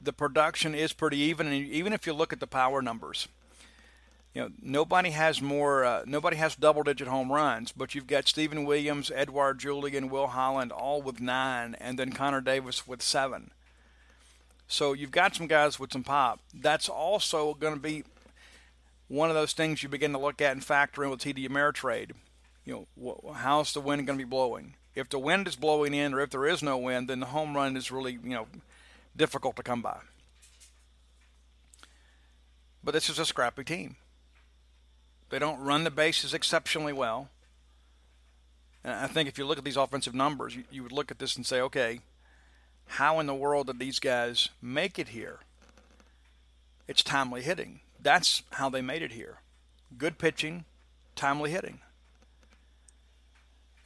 the 0.00 0.12
production 0.12 0.74
is 0.74 0.92
pretty 0.92 1.18
even, 1.18 1.46
and 1.46 1.54
even 1.54 1.92
if 1.92 2.06
you 2.06 2.12
look 2.12 2.32
at 2.32 2.40
the 2.40 2.46
power 2.46 2.80
numbers, 2.80 3.28
you 4.34 4.42
know, 4.42 4.50
nobody 4.62 5.10
has 5.10 5.42
more, 5.42 5.84
uh, 5.84 6.04
nobody 6.06 6.36
has 6.36 6.54
double 6.54 6.82
digit 6.82 7.08
home 7.08 7.32
runs, 7.32 7.72
but 7.72 7.94
you've 7.94 8.06
got 8.06 8.28
Stephen 8.28 8.64
Williams, 8.64 9.10
Edouard 9.14 9.58
Julien, 9.58 10.08
Will 10.08 10.28
Holland 10.28 10.70
all 10.70 11.02
with 11.02 11.20
nine, 11.20 11.74
and 11.80 11.98
then 11.98 12.12
Connor 12.12 12.40
Davis 12.40 12.86
with 12.86 13.02
seven. 13.02 13.50
So 14.68 14.92
you've 14.92 15.10
got 15.10 15.34
some 15.34 15.48
guys 15.48 15.80
with 15.80 15.92
some 15.92 16.04
pop. 16.04 16.38
That's 16.54 16.88
also 16.88 17.54
going 17.54 17.74
to 17.74 17.80
be 17.80 18.04
one 19.08 19.28
of 19.28 19.34
those 19.34 19.52
things 19.52 19.82
you 19.82 19.88
begin 19.88 20.12
to 20.12 20.18
look 20.18 20.40
at 20.40 20.52
and 20.52 20.64
factor 20.64 21.02
in 21.02 21.10
with 21.10 21.20
TD 21.20 21.48
Ameritrade. 21.48 22.12
You 22.64 22.86
know, 22.96 23.32
how's 23.34 23.72
the 23.72 23.80
wind 23.80 24.06
going 24.06 24.16
to 24.16 24.24
be 24.24 24.28
blowing? 24.28 24.74
If 24.94 25.08
the 25.08 25.18
wind 25.18 25.48
is 25.48 25.56
blowing 25.56 25.92
in, 25.92 26.14
or 26.14 26.20
if 26.20 26.30
there 26.30 26.46
is 26.46 26.62
no 26.62 26.78
wind, 26.78 27.08
then 27.08 27.18
the 27.18 27.26
home 27.26 27.56
run 27.56 27.76
is 27.76 27.90
really, 27.90 28.12
you 28.12 28.30
know, 28.30 28.46
difficult 29.16 29.56
to 29.56 29.62
come 29.62 29.82
by. 29.82 29.98
But 32.82 32.92
this 32.92 33.10
is 33.10 33.18
a 33.18 33.26
scrappy 33.26 33.64
team. 33.64 33.96
They 35.28 35.38
don't 35.38 35.60
run 35.60 35.84
the 35.84 35.90
bases 35.90 36.34
exceptionally 36.34 36.92
well. 36.92 37.28
And 38.82 38.94
I 38.94 39.06
think 39.06 39.28
if 39.28 39.38
you 39.38 39.44
look 39.44 39.58
at 39.58 39.64
these 39.64 39.76
offensive 39.76 40.14
numbers, 40.14 40.56
you, 40.56 40.64
you 40.70 40.82
would 40.82 40.92
look 40.92 41.10
at 41.10 41.18
this 41.18 41.36
and 41.36 41.44
say, 41.44 41.60
okay, 41.60 42.00
how 42.86 43.20
in 43.20 43.26
the 43.26 43.34
world 43.34 43.66
did 43.68 43.78
these 43.78 44.00
guys 44.00 44.48
make 44.60 44.98
it 44.98 45.08
here? 45.08 45.38
It's 46.88 47.02
timely 47.02 47.42
hitting. 47.42 47.80
That's 48.02 48.42
how 48.52 48.70
they 48.70 48.80
made 48.80 49.02
it 49.02 49.12
here. 49.12 49.40
Good 49.96 50.18
pitching, 50.18 50.64
timely 51.14 51.50
hitting. 51.50 51.80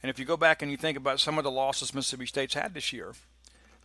And 0.01 0.09
if 0.09 0.17
you 0.17 0.25
go 0.25 0.37
back 0.37 0.61
and 0.61 0.71
you 0.71 0.77
think 0.77 0.97
about 0.97 1.19
some 1.19 1.37
of 1.37 1.43
the 1.43 1.51
losses 1.51 1.93
Mississippi 1.93 2.25
State's 2.25 2.53
had 2.53 2.73
this 2.73 2.93
year, 2.93 3.13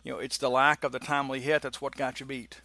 you 0.03 0.13
know, 0.13 0.19
it's 0.19 0.37
the 0.37 0.49
lack 0.49 0.83
of 0.83 0.91
the 0.91 0.99
timely 0.99 1.41
hit 1.41 1.61
that's 1.61 1.81
what 1.81 1.95
got 1.95 2.19
you 2.19 2.25
beat. 2.25 2.61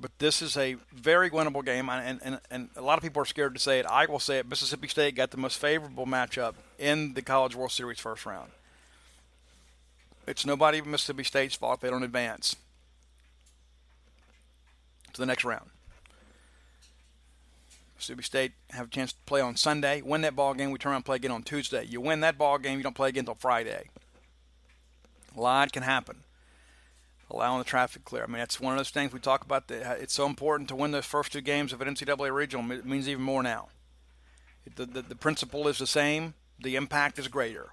But 0.00 0.18
this 0.18 0.40
is 0.40 0.56
a 0.56 0.76
very 0.94 1.28
winnable 1.28 1.62
game, 1.62 1.90
and, 1.90 2.20
and, 2.22 2.40
and 2.50 2.70
a 2.74 2.80
lot 2.80 2.96
of 2.96 3.02
people 3.02 3.20
are 3.20 3.26
scared 3.26 3.52
to 3.54 3.60
say 3.60 3.78
it. 3.78 3.86
I 3.86 4.06
will 4.06 4.18
say 4.18 4.38
it. 4.38 4.48
Mississippi 4.48 4.88
State 4.88 5.14
got 5.14 5.30
the 5.30 5.36
most 5.36 5.58
favorable 5.58 6.06
matchup 6.06 6.54
in 6.78 7.12
the 7.12 7.20
College 7.20 7.54
World 7.54 7.70
Series 7.70 7.98
first 7.98 8.24
round. 8.24 8.50
It's 10.26 10.46
nobody 10.46 10.80
Mississippi 10.80 11.24
State's 11.24 11.54
fault 11.54 11.82
they 11.82 11.90
don't 11.90 12.02
advance 12.02 12.56
to 15.12 15.20
the 15.20 15.26
next 15.26 15.44
round. 15.44 15.68
Mississippi 17.96 18.22
State 18.22 18.52
have 18.70 18.86
a 18.86 18.90
chance 18.90 19.12
to 19.12 19.18
play 19.26 19.42
on 19.42 19.56
Sunday, 19.56 20.00
win 20.00 20.22
that 20.22 20.34
ball 20.34 20.54
game. 20.54 20.70
We 20.70 20.78
turn 20.78 20.92
around 20.92 20.98
and 20.98 21.04
play 21.04 21.16
again 21.16 21.30
on 21.30 21.42
Tuesday. 21.42 21.84
You 21.84 22.00
win 22.00 22.20
that 22.20 22.38
ball 22.38 22.56
game, 22.56 22.78
you 22.78 22.84
don't 22.84 22.96
play 22.96 23.10
again 23.10 23.22
until 23.22 23.34
Friday. 23.34 23.90
A 25.36 25.40
lot 25.40 25.72
can 25.72 25.82
happen 25.82 26.24
allowing 27.30 27.58
the 27.58 27.64
traffic 27.64 28.04
clear. 28.04 28.24
I 28.24 28.26
mean, 28.26 28.42
it's 28.42 28.60
one 28.60 28.72
of 28.72 28.78
those 28.78 28.90
things 28.90 29.12
we 29.12 29.20
talk 29.20 29.44
about. 29.44 29.68
That 29.68 29.86
uh, 29.86 29.94
it's 30.00 30.14
so 30.14 30.26
important 30.26 30.68
to 30.70 30.76
win 30.76 30.90
those 30.90 31.06
first 31.06 31.32
two 31.32 31.40
games 31.40 31.72
of 31.72 31.80
an 31.80 31.88
NCAA 31.88 32.32
regional. 32.34 32.70
It 32.72 32.84
means 32.84 33.08
even 33.08 33.22
more 33.22 33.42
now. 33.42 33.68
The, 34.76 34.86
the, 34.86 35.02
the 35.02 35.14
principle 35.14 35.68
is 35.68 35.78
the 35.78 35.86
same. 35.86 36.34
The 36.58 36.76
impact 36.76 37.18
is 37.18 37.28
greater. 37.28 37.70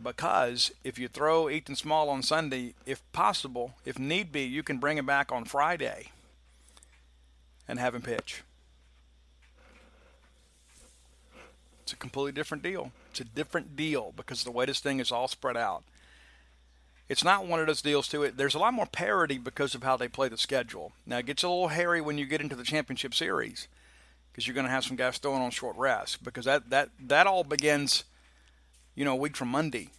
Because 0.00 0.72
if 0.82 0.98
you 0.98 1.06
throw 1.06 1.48
Ethan 1.48 1.76
Small 1.76 2.08
on 2.08 2.22
Sunday, 2.22 2.74
if 2.84 3.00
possible, 3.12 3.74
if 3.84 3.98
need 3.98 4.32
be, 4.32 4.42
you 4.42 4.64
can 4.64 4.78
bring 4.78 4.98
him 4.98 5.06
back 5.06 5.30
on 5.30 5.44
Friday 5.44 6.08
and 7.68 7.78
have 7.78 7.94
him 7.94 8.02
pitch. 8.02 8.42
It's 11.82 11.92
a 11.92 11.96
completely 11.96 12.32
different 12.32 12.62
deal. 12.62 12.90
It's 13.10 13.20
a 13.20 13.24
different 13.24 13.76
deal 13.76 14.12
because 14.16 14.42
the 14.42 14.50
way 14.50 14.66
this 14.66 14.80
thing 14.80 14.98
is 14.98 15.12
all 15.12 15.28
spread 15.28 15.56
out 15.56 15.84
it's 17.08 17.24
not 17.24 17.46
one 17.46 17.60
of 17.60 17.66
those 17.66 17.82
deals 17.82 18.08
to 18.08 18.22
it. 18.22 18.36
There's 18.36 18.54
a 18.54 18.58
lot 18.58 18.74
more 18.74 18.86
parity 18.86 19.38
because 19.38 19.74
of 19.74 19.82
how 19.82 19.96
they 19.96 20.08
play 20.08 20.28
the 20.28 20.38
schedule. 20.38 20.92
Now 21.06 21.18
it 21.18 21.26
gets 21.26 21.42
a 21.42 21.48
little 21.48 21.68
hairy 21.68 22.00
when 22.00 22.18
you 22.18 22.26
get 22.26 22.40
into 22.40 22.56
the 22.56 22.64
championship 22.64 23.14
series 23.14 23.68
because 24.30 24.46
you're 24.46 24.54
going 24.54 24.66
to 24.66 24.72
have 24.72 24.84
some 24.84 24.96
guys 24.96 25.18
throwing 25.18 25.42
on 25.42 25.50
short 25.50 25.76
rest 25.76 26.24
because 26.24 26.44
that 26.46 26.70
that 26.70 26.90
that 26.98 27.26
all 27.26 27.44
begins, 27.44 28.04
you 28.94 29.04
know, 29.04 29.12
a 29.12 29.16
week 29.16 29.36
from 29.36 29.48
Monday. 29.48 29.90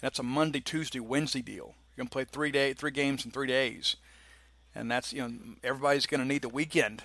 That's 0.00 0.18
a 0.18 0.24
Monday, 0.24 0.60
Tuesday, 0.60 1.00
Wednesday 1.00 1.42
deal. 1.42 1.74
You're 1.96 2.04
going 2.04 2.08
to 2.08 2.12
play 2.12 2.24
three 2.24 2.50
day 2.50 2.72
three 2.74 2.90
games 2.90 3.24
in 3.24 3.30
three 3.30 3.46
days, 3.46 3.96
and 4.74 4.90
that's 4.90 5.12
you 5.12 5.22
know 5.22 5.32
everybody's 5.62 6.06
going 6.06 6.20
to 6.20 6.26
need 6.26 6.42
the 6.42 6.48
weekend 6.48 7.04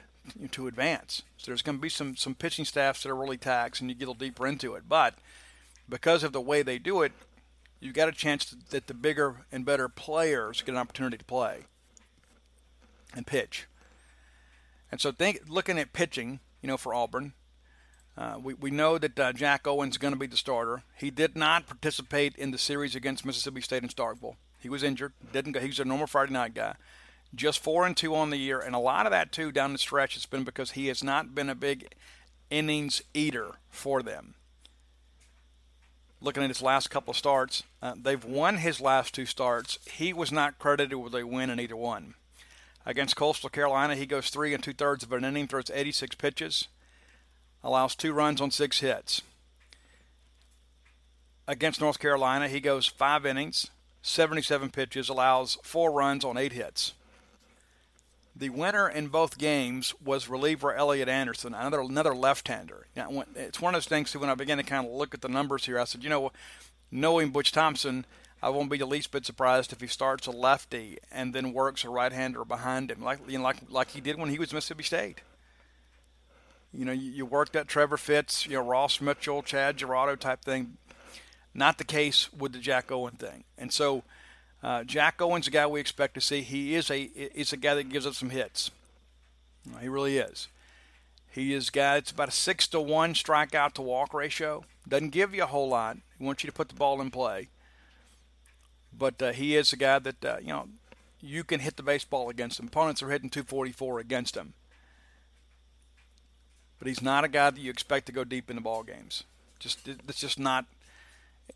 to 0.51 0.67
advance. 0.67 1.21
So 1.37 1.51
there's 1.51 1.61
going 1.61 1.77
to 1.77 1.81
be 1.81 1.89
some 1.89 2.15
some 2.15 2.33
pitching 2.33 2.65
staffs 2.65 3.03
that 3.03 3.09
are 3.09 3.15
really 3.15 3.37
taxed, 3.37 3.81
and 3.81 3.89
you 3.89 3.95
get 3.95 4.05
a 4.05 4.11
little 4.11 4.25
deeper 4.25 4.47
into 4.47 4.73
it, 4.73 4.83
but 4.89 5.15
because 5.87 6.23
of 6.23 6.31
the 6.33 6.41
way 6.41 6.63
they 6.63 6.79
do 6.79 7.01
it, 7.01 7.11
you've 7.83 7.93
got 7.93 8.09
a 8.09 8.13
chance 8.13 8.55
that 8.69 8.87
the 8.87 8.93
bigger 8.93 9.45
and 9.51 9.65
better 9.65 9.89
players 9.89 10.61
get 10.61 10.71
an 10.71 10.77
opportunity 10.77 11.17
to 11.17 11.25
play 11.25 11.65
and 13.15 13.27
pitch. 13.27 13.67
And 14.91 15.01
so, 15.01 15.11
think 15.11 15.41
looking 15.47 15.77
at 15.79 15.93
pitching, 15.93 16.39
you 16.61 16.67
know, 16.67 16.77
for 16.77 16.93
Auburn, 16.93 17.33
Uh, 18.15 18.37
we, 18.39 18.53
we 18.53 18.69
know 18.69 18.99
that 18.99 19.19
uh, 19.19 19.33
Jack 19.33 19.65
Owens 19.65 19.95
is 19.95 19.97
going 19.97 20.13
to 20.13 20.19
be 20.19 20.27
the 20.27 20.37
starter. 20.37 20.83
He 20.95 21.09
did 21.09 21.35
not 21.35 21.65
participate 21.65 22.35
in 22.35 22.51
the 22.51 22.59
series 22.59 22.95
against 22.95 23.25
Mississippi 23.25 23.61
State 23.61 23.81
in 23.81 23.89
Starkville. 23.89 24.35
He 24.59 24.69
was 24.69 24.83
injured. 24.83 25.13
Didn't 25.31 25.53
go. 25.53 25.59
He's 25.59 25.79
a 25.79 25.85
normal 25.85 26.05
Friday 26.05 26.31
night 26.31 26.53
guy. 26.53 26.75
Just 27.33 27.63
four 27.63 27.87
and 27.87 27.97
two 27.97 28.13
on 28.13 28.29
the 28.29 28.37
year, 28.37 28.59
and 28.59 28.75
a 28.75 28.79
lot 28.79 29.07
of 29.07 29.11
that 29.11 29.31
too 29.31 29.51
down 29.51 29.73
the 29.73 29.79
stretch 29.79 30.13
has 30.13 30.27
been 30.27 30.43
because 30.43 30.71
he 30.73 30.89
has 30.89 31.03
not 31.03 31.33
been 31.33 31.49
a 31.49 31.55
big 31.55 31.95
innings 32.51 33.01
eater 33.15 33.55
for 33.71 34.03
them. 34.03 34.35
Looking 36.23 36.41
at 36.41 36.49
his 36.49 36.61
last 36.63 36.89
couple 36.89 37.11
of 37.11 37.17
starts, 37.17 37.61
uh, 37.81 37.93
they've 38.01 38.25
won 38.25 38.57
his 38.57 38.81
last 38.81 39.13
two 39.13 39.27
starts. 39.27 39.77
He 39.91 40.11
was 40.13 40.31
not 40.31 40.57
credited 40.57 40.97
with 40.97 41.13
a 41.13 41.27
win 41.27 41.51
in 41.51 41.59
either 41.59 41.75
one. 41.75 42.15
Against 42.85 43.15
Coastal 43.15 43.49
Carolina, 43.49 43.95
he 43.95 44.07
goes 44.07 44.29
three 44.29 44.55
and 44.55 44.63
two 44.63 44.73
thirds 44.73 45.03
of 45.03 45.11
an 45.11 45.23
inning, 45.23 45.47
throws 45.47 45.69
86 45.71 46.15
pitches 46.15 46.67
allows 47.63 47.95
two 47.95 48.13
runs 48.13 48.41
on 48.41 48.51
six 48.51 48.81
hits. 48.81 49.21
Against 51.47 51.81
North 51.81 51.99
Carolina, 51.99 52.47
he 52.47 52.59
goes 52.59 52.87
five 52.87 53.25
innings, 53.25 53.69
77 54.01 54.69
pitches, 54.69 55.09
allows 55.09 55.57
four 55.63 55.91
runs 55.91 56.25
on 56.25 56.37
eight 56.37 56.53
hits. 56.53 56.93
The 58.35 58.49
winner 58.49 58.89
in 58.89 59.09
both 59.09 59.37
games 59.37 59.93
was 60.03 60.27
reliever 60.27 60.73
Elliot 60.73 61.07
Anderson, 61.07 61.53
another 61.53 61.81
another 61.81 62.15
left-hander. 62.15 62.87
Now, 62.95 63.23
it's 63.35 63.61
one 63.61 63.75
of 63.75 63.77
those 63.77 63.87
things. 63.87 64.11
Too, 64.11 64.19
when 64.19 64.29
I 64.29 64.35
began 64.35 64.57
to 64.57 64.63
kind 64.63 64.87
of 64.87 64.91
look 64.91 65.13
at 65.13 65.21
the 65.21 65.29
numbers 65.29 65.65
here, 65.65 65.79
I 65.79 65.83
said, 65.83 66.03
you 66.03 66.09
know, 66.09 66.31
knowing 66.89 67.29
Butch 67.29 67.51
Thompson, 67.51 68.05
I 68.41 68.49
won't 68.49 68.71
be 68.71 68.77
the 68.77 68.87
least 68.87 69.11
bit 69.11 69.25
surprised 69.25 69.71
if 69.71 69.81
he 69.81 69.87
starts 69.87 70.25
a 70.25 70.31
lefty 70.31 70.97
and 71.11 71.33
then 71.33 71.53
works 71.53 71.83
a 71.83 71.89
right-hander 71.89 72.43
behind 72.43 72.91
him, 72.91 73.03
like 73.03 73.19
you 73.27 73.37
know, 73.37 73.43
like 73.43 73.57
like 73.69 73.91
he 73.91 74.01
did 74.01 74.17
when 74.17 74.29
he 74.29 74.39
was 74.39 74.51
Mississippi 74.51 74.83
State. 74.83 75.21
You 76.73 76.85
know, 76.85 76.91
you, 76.91 77.11
you 77.11 77.25
work 77.27 77.51
that 77.51 77.67
Trevor 77.67 77.97
Fitz, 77.97 78.47
you 78.47 78.53
know, 78.53 78.67
Ross 78.67 78.99
Mitchell, 78.99 79.43
Chad 79.43 79.77
Girodo 79.77 80.17
type 80.17 80.41
thing. 80.41 80.77
Not 81.53 81.77
the 81.77 81.83
case 81.83 82.33
with 82.33 82.51
the 82.51 82.57
Jack 82.57 82.91
Owen 82.91 83.13
thing. 83.13 83.43
And 83.59 83.71
so 83.71 84.03
uh, 84.63 84.83
Jack 84.83 85.21
Owen's 85.21 85.47
a 85.47 85.51
guy 85.51 85.67
we 85.67 85.79
expect 85.79 86.13
to 86.15 86.21
see. 86.21 86.41
He 86.41 86.75
is 86.75 86.89
a 86.89 87.01
is 87.03 87.53
a 87.53 87.57
guy 87.57 87.75
that 87.75 87.89
gives 87.89 88.07
us 88.07 88.17
some 88.17 88.29
hits. 88.29 88.71
He 89.79 89.87
really 89.87 90.17
is. 90.17 90.47
He 91.31 91.53
is 91.53 91.69
a 91.69 91.71
guy. 91.71 91.97
It's 91.97 92.11
about 92.11 92.29
a 92.29 92.31
six 92.31 92.67
to 92.69 92.79
one 92.79 93.13
strikeout 93.13 93.73
to 93.73 93.81
walk 93.81 94.13
ratio. 94.13 94.65
Doesn't 94.87 95.09
give 95.09 95.33
you 95.33 95.43
a 95.43 95.47
whole 95.47 95.69
lot. 95.69 95.97
He 96.17 96.25
wants 96.25 96.43
you 96.43 96.49
to 96.49 96.55
put 96.55 96.69
the 96.69 96.75
ball 96.75 97.01
in 97.01 97.11
play. 97.11 97.49
But 98.97 99.21
uh, 99.21 99.31
he 99.31 99.55
is 99.55 99.73
a 99.73 99.77
guy 99.77 99.99
that 99.99 100.25
uh, 100.25 100.37
you 100.41 100.47
know 100.47 100.69
you 101.21 101.43
can 101.43 101.59
hit 101.59 101.77
the 101.77 101.83
baseball 101.83 102.29
against 102.29 102.59
him. 102.59 102.67
Opponents 102.67 103.01
are 103.03 103.09
hitting 103.09 103.29
244 103.29 103.99
against 103.99 104.37
him 104.37 104.53
but 106.83 106.89
he's 106.89 107.01
not 107.01 107.23
a 107.23 107.29
guy 107.29 107.49
that 107.49 107.61
you 107.61 107.69
expect 107.69 108.07
to 108.07 108.11
go 108.11 108.25
deep 108.25 108.51
in 108.51 108.59
ball 108.59 108.83
games. 108.83 109.23
Just 109.57 109.85
that's 110.05 110.19
just 110.19 110.37
not 110.37 110.65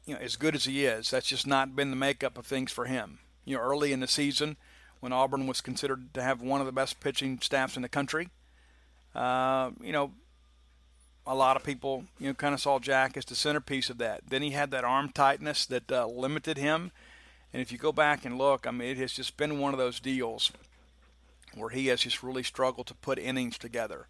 you 0.06 0.14
know 0.14 0.20
as 0.20 0.36
good 0.36 0.56
as 0.56 0.66
he 0.66 0.86
is. 0.86 1.12
That's 1.12 1.28
just 1.28 1.48
not 1.48 1.76
been 1.76 1.90
the 1.90 1.96
makeup 1.96 2.38
of 2.38 2.46
things 2.46 2.72
for 2.72 2.86
him. 2.86 3.20
You 3.46 3.58
know, 3.58 3.64
early 3.64 3.92
in 3.92 4.00
the 4.00 4.08
season 4.08 4.58
when 5.00 5.14
Auburn 5.14 5.48
was 5.48 5.62
considered 5.62 6.14
to 6.14 6.24
have 6.24 6.42
one 6.42 6.60
of 6.60 6.66
the 6.66 6.72
best 6.72 7.00
pitching 7.00 7.40
staffs 7.42 7.76
in 7.76 7.84
the 7.84 7.90
country, 7.90 8.30
uh, 9.14 9.72
you 9.82 9.92
know, 9.92 10.12
a 11.26 11.36
lot 11.36 11.56
of 11.56 11.64
people 11.64 12.06
you 12.20 12.28
know 12.28 12.34
kind 12.34 12.54
of 12.54 12.62
saw 12.62 12.80
Jack 12.80 13.18
as 13.18 13.26
the 13.26 13.36
centerpiece 13.36 13.90
of 13.90 13.98
that. 13.98 14.22
Then 14.28 14.42
he 14.42 14.52
had 14.52 14.72
that 14.72 14.84
arm 14.84 15.10
tightness 15.10 15.66
that 15.68 15.92
uh, 15.92 16.08
limited 16.08 16.58
him. 16.58 16.92
And 17.54 17.62
if 17.62 17.72
you 17.72 17.78
go 17.78 17.92
back 17.92 18.26
and 18.26 18.38
look, 18.38 18.68
I 18.68 18.72
mean, 18.72 18.90
it 18.90 18.98
has 18.98 19.14
just 19.14 19.38
been 19.38 19.60
one 19.60 19.74
of 19.74 19.80
those 19.80 20.00
deals 20.00 20.52
where 21.56 21.70
he 21.70 21.88
has 21.88 22.02
just 22.02 22.22
really 22.22 22.44
struggled 22.44 22.88
to 22.88 22.94
put 22.94 23.18
innings 23.18 23.58
together. 23.58 24.08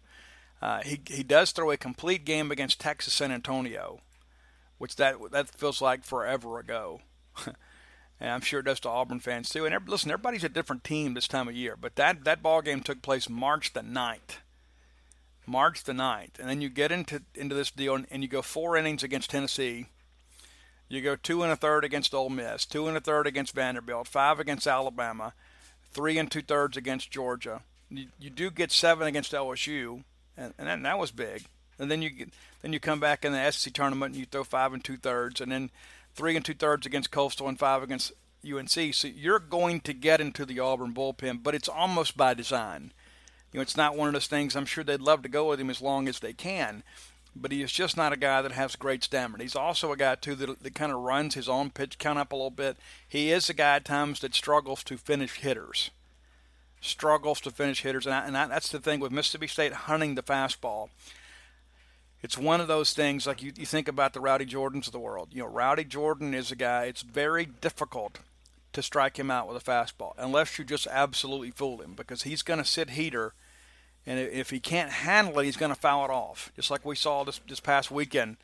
Uh, 0.60 0.80
he 0.82 1.00
he 1.08 1.22
does 1.22 1.52
throw 1.52 1.70
a 1.70 1.76
complete 1.76 2.24
game 2.24 2.50
against 2.50 2.80
Texas 2.80 3.14
San 3.14 3.30
Antonio, 3.30 4.00
which 4.78 4.96
that 4.96 5.16
that 5.32 5.48
feels 5.48 5.82
like 5.82 6.04
forever 6.04 6.58
ago. 6.58 7.00
and 7.46 8.30
I'm 8.30 8.40
sure 8.40 8.60
it 8.60 8.66
does 8.66 8.80
to 8.80 8.88
Auburn 8.88 9.20
fans 9.20 9.48
too. 9.48 9.66
And 9.66 9.88
listen, 9.88 10.10
everybody's 10.10 10.44
a 10.44 10.48
different 10.48 10.84
team 10.84 11.14
this 11.14 11.28
time 11.28 11.48
of 11.48 11.54
year, 11.54 11.76
but 11.78 11.96
that 11.96 12.24
that 12.24 12.42
ball 12.42 12.62
game 12.62 12.80
took 12.80 13.02
place 13.02 13.28
March 13.28 13.72
the 13.72 13.80
9th. 13.80 14.38
March 15.46 15.84
the 15.84 15.92
9th. 15.92 16.38
And 16.38 16.48
then 16.48 16.60
you 16.60 16.68
get 16.68 16.92
into 16.92 17.22
into 17.34 17.54
this 17.54 17.70
deal 17.70 17.94
and, 17.94 18.06
and 18.10 18.22
you 18.22 18.28
go 18.28 18.42
four 18.42 18.76
innings 18.76 19.02
against 19.02 19.30
Tennessee. 19.30 19.86
You 20.88 21.02
go 21.02 21.16
two 21.16 21.42
and 21.42 21.52
a 21.52 21.56
third 21.56 21.84
against 21.84 22.14
Ole 22.14 22.30
Miss, 22.30 22.64
two 22.64 22.88
and 22.88 22.96
a 22.96 23.00
third 23.00 23.26
against 23.26 23.54
Vanderbilt, 23.54 24.08
five 24.08 24.40
against 24.40 24.66
Alabama, 24.66 25.34
three 25.90 26.16
and 26.16 26.30
two 26.30 26.40
thirds 26.40 26.78
against 26.78 27.10
Georgia. 27.10 27.60
You, 27.90 28.06
you 28.18 28.30
do 28.30 28.50
get 28.50 28.72
seven 28.72 29.06
against 29.06 29.32
LSU, 29.32 30.04
and, 30.36 30.54
and 30.58 30.66
that, 30.66 30.82
that 30.82 30.98
was 30.98 31.10
big. 31.10 31.44
And 31.78 31.90
then 31.90 32.02
you 32.02 32.10
get, 32.10 32.28
then 32.62 32.72
you 32.72 32.80
come 32.80 33.00
back 33.00 33.24
in 33.24 33.32
the 33.32 33.50
SEC 33.50 33.72
tournament 33.72 34.12
and 34.12 34.20
you 34.20 34.26
throw 34.26 34.44
five 34.44 34.72
and 34.72 34.82
two 34.82 34.96
thirds, 34.96 35.40
and 35.40 35.50
then 35.50 35.70
three 36.14 36.36
and 36.36 36.44
two 36.44 36.54
thirds 36.54 36.86
against 36.86 37.10
Coastal 37.10 37.48
and 37.48 37.58
five 37.58 37.82
against 37.82 38.12
UNC. 38.44 38.94
So 38.94 39.08
you're 39.08 39.38
going 39.38 39.80
to 39.80 39.92
get 39.92 40.20
into 40.20 40.44
the 40.44 40.60
Auburn 40.60 40.94
bullpen, 40.94 41.42
but 41.42 41.54
it's 41.54 41.68
almost 41.68 42.16
by 42.16 42.34
design. 42.34 42.92
You 43.52 43.58
know, 43.58 43.62
it's 43.62 43.76
not 43.76 43.96
one 43.96 44.08
of 44.08 44.14
those 44.14 44.26
things. 44.26 44.54
I'm 44.54 44.66
sure 44.66 44.84
they'd 44.84 45.00
love 45.00 45.22
to 45.22 45.28
go 45.28 45.48
with 45.48 45.60
him 45.60 45.70
as 45.70 45.80
long 45.80 46.08
as 46.08 46.18
they 46.18 46.32
can, 46.32 46.82
but 47.34 47.52
he 47.52 47.62
is 47.62 47.72
just 47.72 47.96
not 47.96 48.12
a 48.12 48.16
guy 48.16 48.42
that 48.42 48.52
has 48.52 48.76
great 48.76 49.02
stamina. 49.04 49.42
He's 49.42 49.56
also 49.56 49.92
a 49.92 49.96
guy 49.96 50.16
too 50.16 50.34
that, 50.34 50.62
that 50.62 50.74
kind 50.74 50.92
of 50.92 50.98
runs 50.98 51.34
his 51.34 51.48
own 51.48 51.70
pitch 51.70 51.98
count 51.98 52.18
up 52.18 52.32
a 52.32 52.36
little 52.36 52.50
bit. 52.50 52.76
He 53.08 53.30
is 53.30 53.48
a 53.48 53.54
guy 53.54 53.76
at 53.76 53.84
times 53.84 54.20
that 54.20 54.34
struggles 54.34 54.82
to 54.84 54.98
finish 54.98 55.36
hitters 55.36 55.90
struggles 56.80 57.40
to 57.40 57.50
finish 57.50 57.82
hitters, 57.82 58.06
and, 58.06 58.14
I, 58.14 58.26
and 58.26 58.36
I, 58.36 58.46
that's 58.46 58.70
the 58.70 58.80
thing 58.80 59.00
with 59.00 59.12
Mississippi 59.12 59.46
State 59.46 59.72
hunting 59.72 60.14
the 60.14 60.22
fastball. 60.22 60.88
It's 62.22 62.36
one 62.36 62.60
of 62.60 62.68
those 62.68 62.92
things 62.92 63.26
like 63.26 63.42
you, 63.42 63.52
you 63.56 63.66
think 63.66 63.86
about 63.86 64.12
the 64.12 64.20
Rowdy 64.20 64.44
Jordans 64.44 64.86
of 64.86 64.92
the 64.92 64.98
world. 64.98 65.28
You 65.32 65.42
know, 65.42 65.48
Rowdy 65.48 65.84
Jordan 65.84 66.34
is 66.34 66.50
a 66.50 66.56
guy. 66.56 66.84
It's 66.84 67.02
very 67.02 67.46
difficult 67.46 68.18
to 68.72 68.82
strike 68.82 69.18
him 69.18 69.30
out 69.30 69.48
with 69.48 69.56
a 69.56 69.70
fastball 69.70 70.12
unless 70.18 70.58
you 70.58 70.64
just 70.64 70.86
absolutely 70.88 71.50
fool 71.50 71.78
him 71.78 71.94
because 71.94 72.22
he's 72.22 72.42
going 72.42 72.58
to 72.58 72.64
sit 72.64 72.90
heater, 72.90 73.34
and 74.06 74.18
if 74.18 74.50
he 74.50 74.60
can't 74.60 74.90
handle 74.90 75.38
it, 75.38 75.44
he's 75.44 75.56
going 75.56 75.72
to 75.72 75.80
foul 75.80 76.04
it 76.04 76.10
off. 76.10 76.52
Just 76.56 76.70
like 76.70 76.84
we 76.84 76.96
saw 76.96 77.24
this 77.24 77.40
this 77.48 77.60
past 77.60 77.90
weekend. 77.90 78.36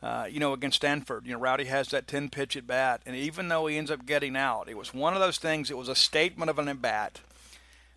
Uh, 0.00 0.28
you 0.30 0.38
know, 0.38 0.52
against 0.52 0.76
Stanford. 0.76 1.26
You 1.26 1.32
know, 1.32 1.40
Rowdy 1.40 1.64
has 1.64 1.88
that 1.88 2.06
10 2.06 2.28
pitch 2.28 2.56
at 2.56 2.68
bat, 2.68 3.02
and 3.04 3.16
even 3.16 3.48
though 3.48 3.66
he 3.66 3.76
ends 3.76 3.90
up 3.90 4.06
getting 4.06 4.36
out, 4.36 4.68
it 4.68 4.76
was 4.76 4.94
one 4.94 5.14
of 5.14 5.18
those 5.18 5.38
things. 5.38 5.72
It 5.72 5.76
was 5.76 5.88
a 5.88 5.96
statement 5.96 6.48
of 6.48 6.60
an 6.60 6.68
at 6.68 6.80
bat 6.80 7.18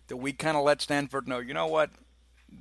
that 0.08 0.16
we 0.16 0.32
kind 0.32 0.56
of 0.56 0.64
let 0.64 0.82
Stanford 0.82 1.28
know, 1.28 1.38
you 1.38 1.54
know 1.54 1.68
what, 1.68 1.90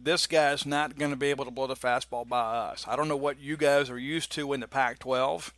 this 0.03 0.27
guy's 0.27 0.65
not 0.65 0.97
going 0.97 1.11
to 1.11 1.17
be 1.17 1.27
able 1.27 1.45
to 1.45 1.51
blow 1.51 1.67
the 1.67 1.75
fastball 1.75 2.27
by 2.27 2.39
us. 2.39 2.85
I 2.87 2.95
don't 2.95 3.07
know 3.07 3.17
what 3.17 3.39
you 3.39 3.57
guys 3.57 3.89
are 3.89 3.99
used 3.99 4.31
to 4.33 4.53
in 4.53 4.59
the 4.59 4.67
Pac 4.67 4.99
12. 4.99 5.53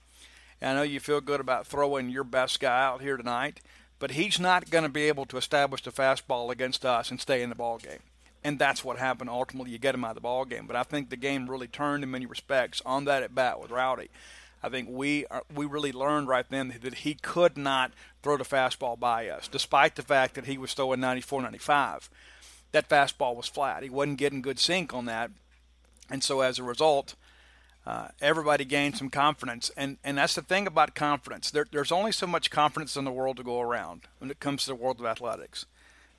I 0.62 0.74
know 0.74 0.82
you 0.84 1.00
feel 1.00 1.22
good 1.22 1.39
about 1.39 1.67
throwing 1.67 2.10
your 2.10 2.24
best 2.24 2.60
guy 2.60 2.86
out 2.86 3.02
here 3.02 3.17
tonight, 3.17 3.60
but 4.00 4.12
he's 4.12 4.39
not 4.39 4.69
going 4.69 4.84
to 4.84 4.89
be 4.89 5.04
able 5.04 5.26
to 5.28 5.38
establish 5.38 5.84
the 5.84 5.91
fastball 5.91 6.52
against 6.52 6.86
us 6.86 7.12
and 7.12 7.19
stay 7.19 7.41
in 7.41 7.50
the 7.50 7.56
ball 7.56 7.78
game. 7.78 8.00
And 8.43 8.60
that's 8.60 8.84
what 8.84 8.98
happened. 8.98 9.30
Ultimately, 9.30 9.72
you 9.72 9.78
get 9.78 9.96
him 9.96 10.04
out 10.04 10.12
of 10.12 10.15
the 10.15 10.22
ball 10.22 10.46
game. 10.46 10.67
But 10.67 10.76
I 10.76 10.84
think 10.84 11.10
the 11.10 11.17
game 11.17 11.50
really 11.50 11.67
turned 11.67 12.04
in 12.04 12.12
many 12.12 12.26
respects 12.26 12.82
on 12.86 13.06
that 13.06 13.24
at 13.24 13.36
bat 13.36 13.62
with 13.62 13.72
Rowdy. 13.72 14.10
I 14.62 14.69
think 14.69 14.88
we 14.89 15.26
are, 15.28 15.43
we 15.54 15.65
really 15.65 15.91
learned 15.91 16.30
right 16.30 16.46
then 16.50 16.74
that 16.82 16.96
he 16.96 17.15
could 17.15 17.58
not 17.58 17.91
throw 18.22 18.38
the 18.38 18.46
fastball 18.46 18.98
by 18.98 19.28
us, 19.28 19.50
despite 19.50 19.96
the 19.96 20.02
fact 20.02 20.36
that 20.36 20.46
he 20.46 20.58
was 20.58 20.74
throwing 20.74 21.02
94, 21.02 21.41
95. 21.41 22.10
That 22.73 22.89
fastball 22.89 23.36
was 23.36 23.47
flat. 23.47 23.83
He 23.83 23.89
wasn't 23.89 24.17
getting 24.17 24.41
good 24.41 24.59
sink 24.59 24.93
on 24.93 25.05
that, 25.05 25.31
and 26.09 26.21
so 26.21 26.41
as 26.41 26.59
a 26.59 26.63
result, 26.63 27.15
uh, 27.86 28.09
everybody 28.21 28.65
gained 28.65 28.97
some 28.97 29.09
confidence. 29.09 29.71
And 29.77 29.97
and 30.03 30.17
that's 30.17 30.36
the 30.36 30.41
thing 30.41 30.67
about 30.67 30.95
confidence. 30.95 31.51
There, 31.51 31.65
there's 31.71 31.91
only 31.91 32.12
so 32.12 32.27
much 32.27 32.51
confidence 32.51 32.97
in 32.97 33.05
the 33.05 33.12
world 33.12 33.38
to 33.38 33.43
go 33.43 33.62
around 33.62 34.01
when 34.19 34.29
it 34.31 34.39
comes 34.39 34.63
to 34.63 34.71
the 34.71 34.75
world 34.75 34.99
of 34.99 35.05
athletics. 35.05 35.65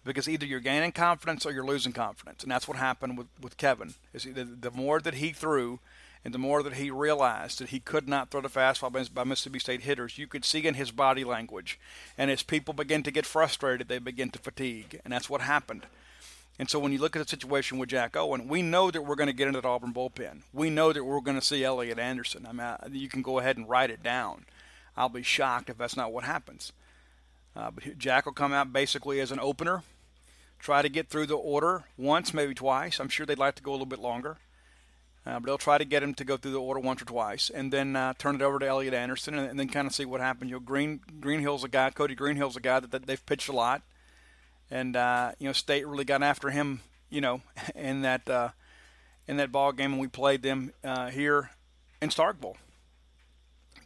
Because 0.05 0.29
either 0.29 0.45
you're 0.45 0.61
gaining 0.61 0.93
confidence 0.93 1.47
or 1.47 1.53
you're 1.53 1.65
losing 1.65 1.93
confidence, 1.93 2.43
and 2.43 2.53
that's 2.53 2.69
what 2.69 2.77
happened 2.77 3.17
with, 3.17 3.27
with 3.41 3.57
Kevin. 3.57 3.95
Is 4.13 4.25
the, 4.25 4.45
the 4.45 4.71
more 4.71 5.01
that 5.01 5.15
he 5.15 5.33
threw, 5.33 5.81
and 6.25 6.33
the 6.33 6.39
more 6.39 6.63
that 6.63 6.75
he 6.75 6.91
realized 6.91 7.59
that 7.59 7.71
he 7.71 7.81
could 7.81 8.09
not 8.09 8.31
throw 8.31 8.43
the 8.43 8.49
fastball 8.49 8.93
by 9.13 9.25
Mississippi 9.25 9.59
State 9.59 9.83
hitters, 9.83 10.19
you 10.19 10.27
could 10.27 10.45
see 10.45 10.67
in 10.67 10.75
his 10.75 10.91
body 10.91 11.25
language. 11.25 11.79
And 12.17 12.31
as 12.31 12.43
people 12.43 12.75
begin 12.75 13.03
to 13.03 13.11
get 13.11 13.27
frustrated, 13.27 13.89
they 13.89 13.99
begin 13.99 14.31
to 14.31 14.39
fatigue. 14.39 15.01
And 15.05 15.13
that's 15.13 15.29
what 15.29 15.41
happened. 15.41 15.87
And 16.59 16.71
so 16.71 16.79
when 16.79 16.93
you 16.93 16.99
look 16.99 17.17
at 17.17 17.23
the 17.23 17.29
situation 17.29 17.79
with 17.79 17.89
Jack 17.89 18.17
Owen, 18.17 18.47
we 18.47 18.63
know 18.63 18.91
that 18.91 19.03
we're 19.03 19.17
going 19.17 19.29
to 19.29 19.33
get 19.33 19.49
into 19.49 19.61
the 19.61 19.69
Auburn 19.69 19.93
bullpen. 19.93 20.43
We 20.53 20.71
know 20.71 20.93
that 20.93 21.05
we're 21.05 21.21
going 21.21 21.39
to 21.39 21.45
see 21.45 21.65
Elliot 21.65 21.99
Anderson. 21.99 22.47
I 22.47 22.53
mean, 22.53 22.77
you 22.93 23.09
can 23.09 23.23
go 23.23 23.39
ahead 23.41 23.57
and 23.57 23.69
write 23.69 23.91
it 23.91 24.03
down. 24.03 24.45
I'll 24.97 25.09
be 25.09 25.25
shocked 25.25 25.69
if 25.69 25.79
that's 25.79 25.97
not 25.97 26.13
what 26.13 26.25
happens. 26.25 26.73
Uh, 27.57 27.71
but 27.73 27.99
Jack 27.99 28.27
will 28.27 28.33
come 28.33 28.53
out 28.53 28.73
basically 28.73 29.21
as 29.21 29.33
an 29.33 29.41
opener, 29.41 29.83
try 30.59 30.83
to 30.83 30.89
get 30.89 31.09
through 31.09 31.27
the 31.27 31.37
order 31.37 31.85
once, 31.97 32.33
maybe 32.33 32.55
twice. 32.55 33.01
I'm 33.01 33.09
sure 33.09 33.27
they'd 33.27 33.39
like 33.39 33.57
to 33.57 33.63
go 33.63 33.73
a 33.73 33.75
little 33.75 33.87
bit 33.87 33.99
longer. 33.99 34.37
Uh, 35.27 35.41
but 35.41 35.47
they'll 35.47 35.59
try 35.59 35.79
to 35.79 35.85
get 35.85 36.03
him 36.03 36.15
to 36.15 36.25
go 36.25 36.37
through 36.37 36.53
the 36.53 36.61
order 36.61 36.81
once 36.81 37.01
or 37.01 37.07
twice, 37.07 37.49
and 37.49 37.73
then 37.73 37.97
uh, 37.97 38.13
turn 38.19 38.35
it 38.35 38.43
over 38.43 38.59
to 38.59 38.67
Elliot 38.67 38.93
Anderson, 38.93 39.35
and, 39.35 39.49
and, 39.49 39.59
then 39.59 39.69
kind 39.69 39.87
of 39.87 39.95
see 39.95 40.05
what 40.05 40.21
happens. 40.21 40.51
You 40.51 40.57
know, 40.57 40.61
Green 40.61 41.01
Greenhill's 41.19 41.65
a 41.65 41.69
guy, 41.69 41.89
Cody 41.91 42.15
Greenhill's 42.15 42.57
a 42.57 42.61
guy 42.61 42.79
that, 42.81 42.91
that 42.91 43.07
they've 43.07 43.25
pitched 43.25 43.49
a 43.49 43.53
lot, 43.53 43.81
and 44.71 44.97
uh, 44.97 45.33
you 45.39 45.47
know, 45.47 45.53
State 45.53 45.87
really 45.87 46.05
got 46.05 46.23
after 46.23 46.51
him, 46.51 46.81
you 47.11 47.21
know, 47.21 47.43
in 47.75 48.03
that 48.03 48.29
uh, 48.29 48.51
in 49.27 49.37
that 49.37 49.53
ball 49.53 49.73
game, 49.73 49.93
and 49.93 50.01
we 50.01 50.09
played 50.09 50.43
them 50.43 50.73
uh, 50.83 51.11
here 51.11 51.51
in 52.01 52.11
Starkville. 52.11 52.57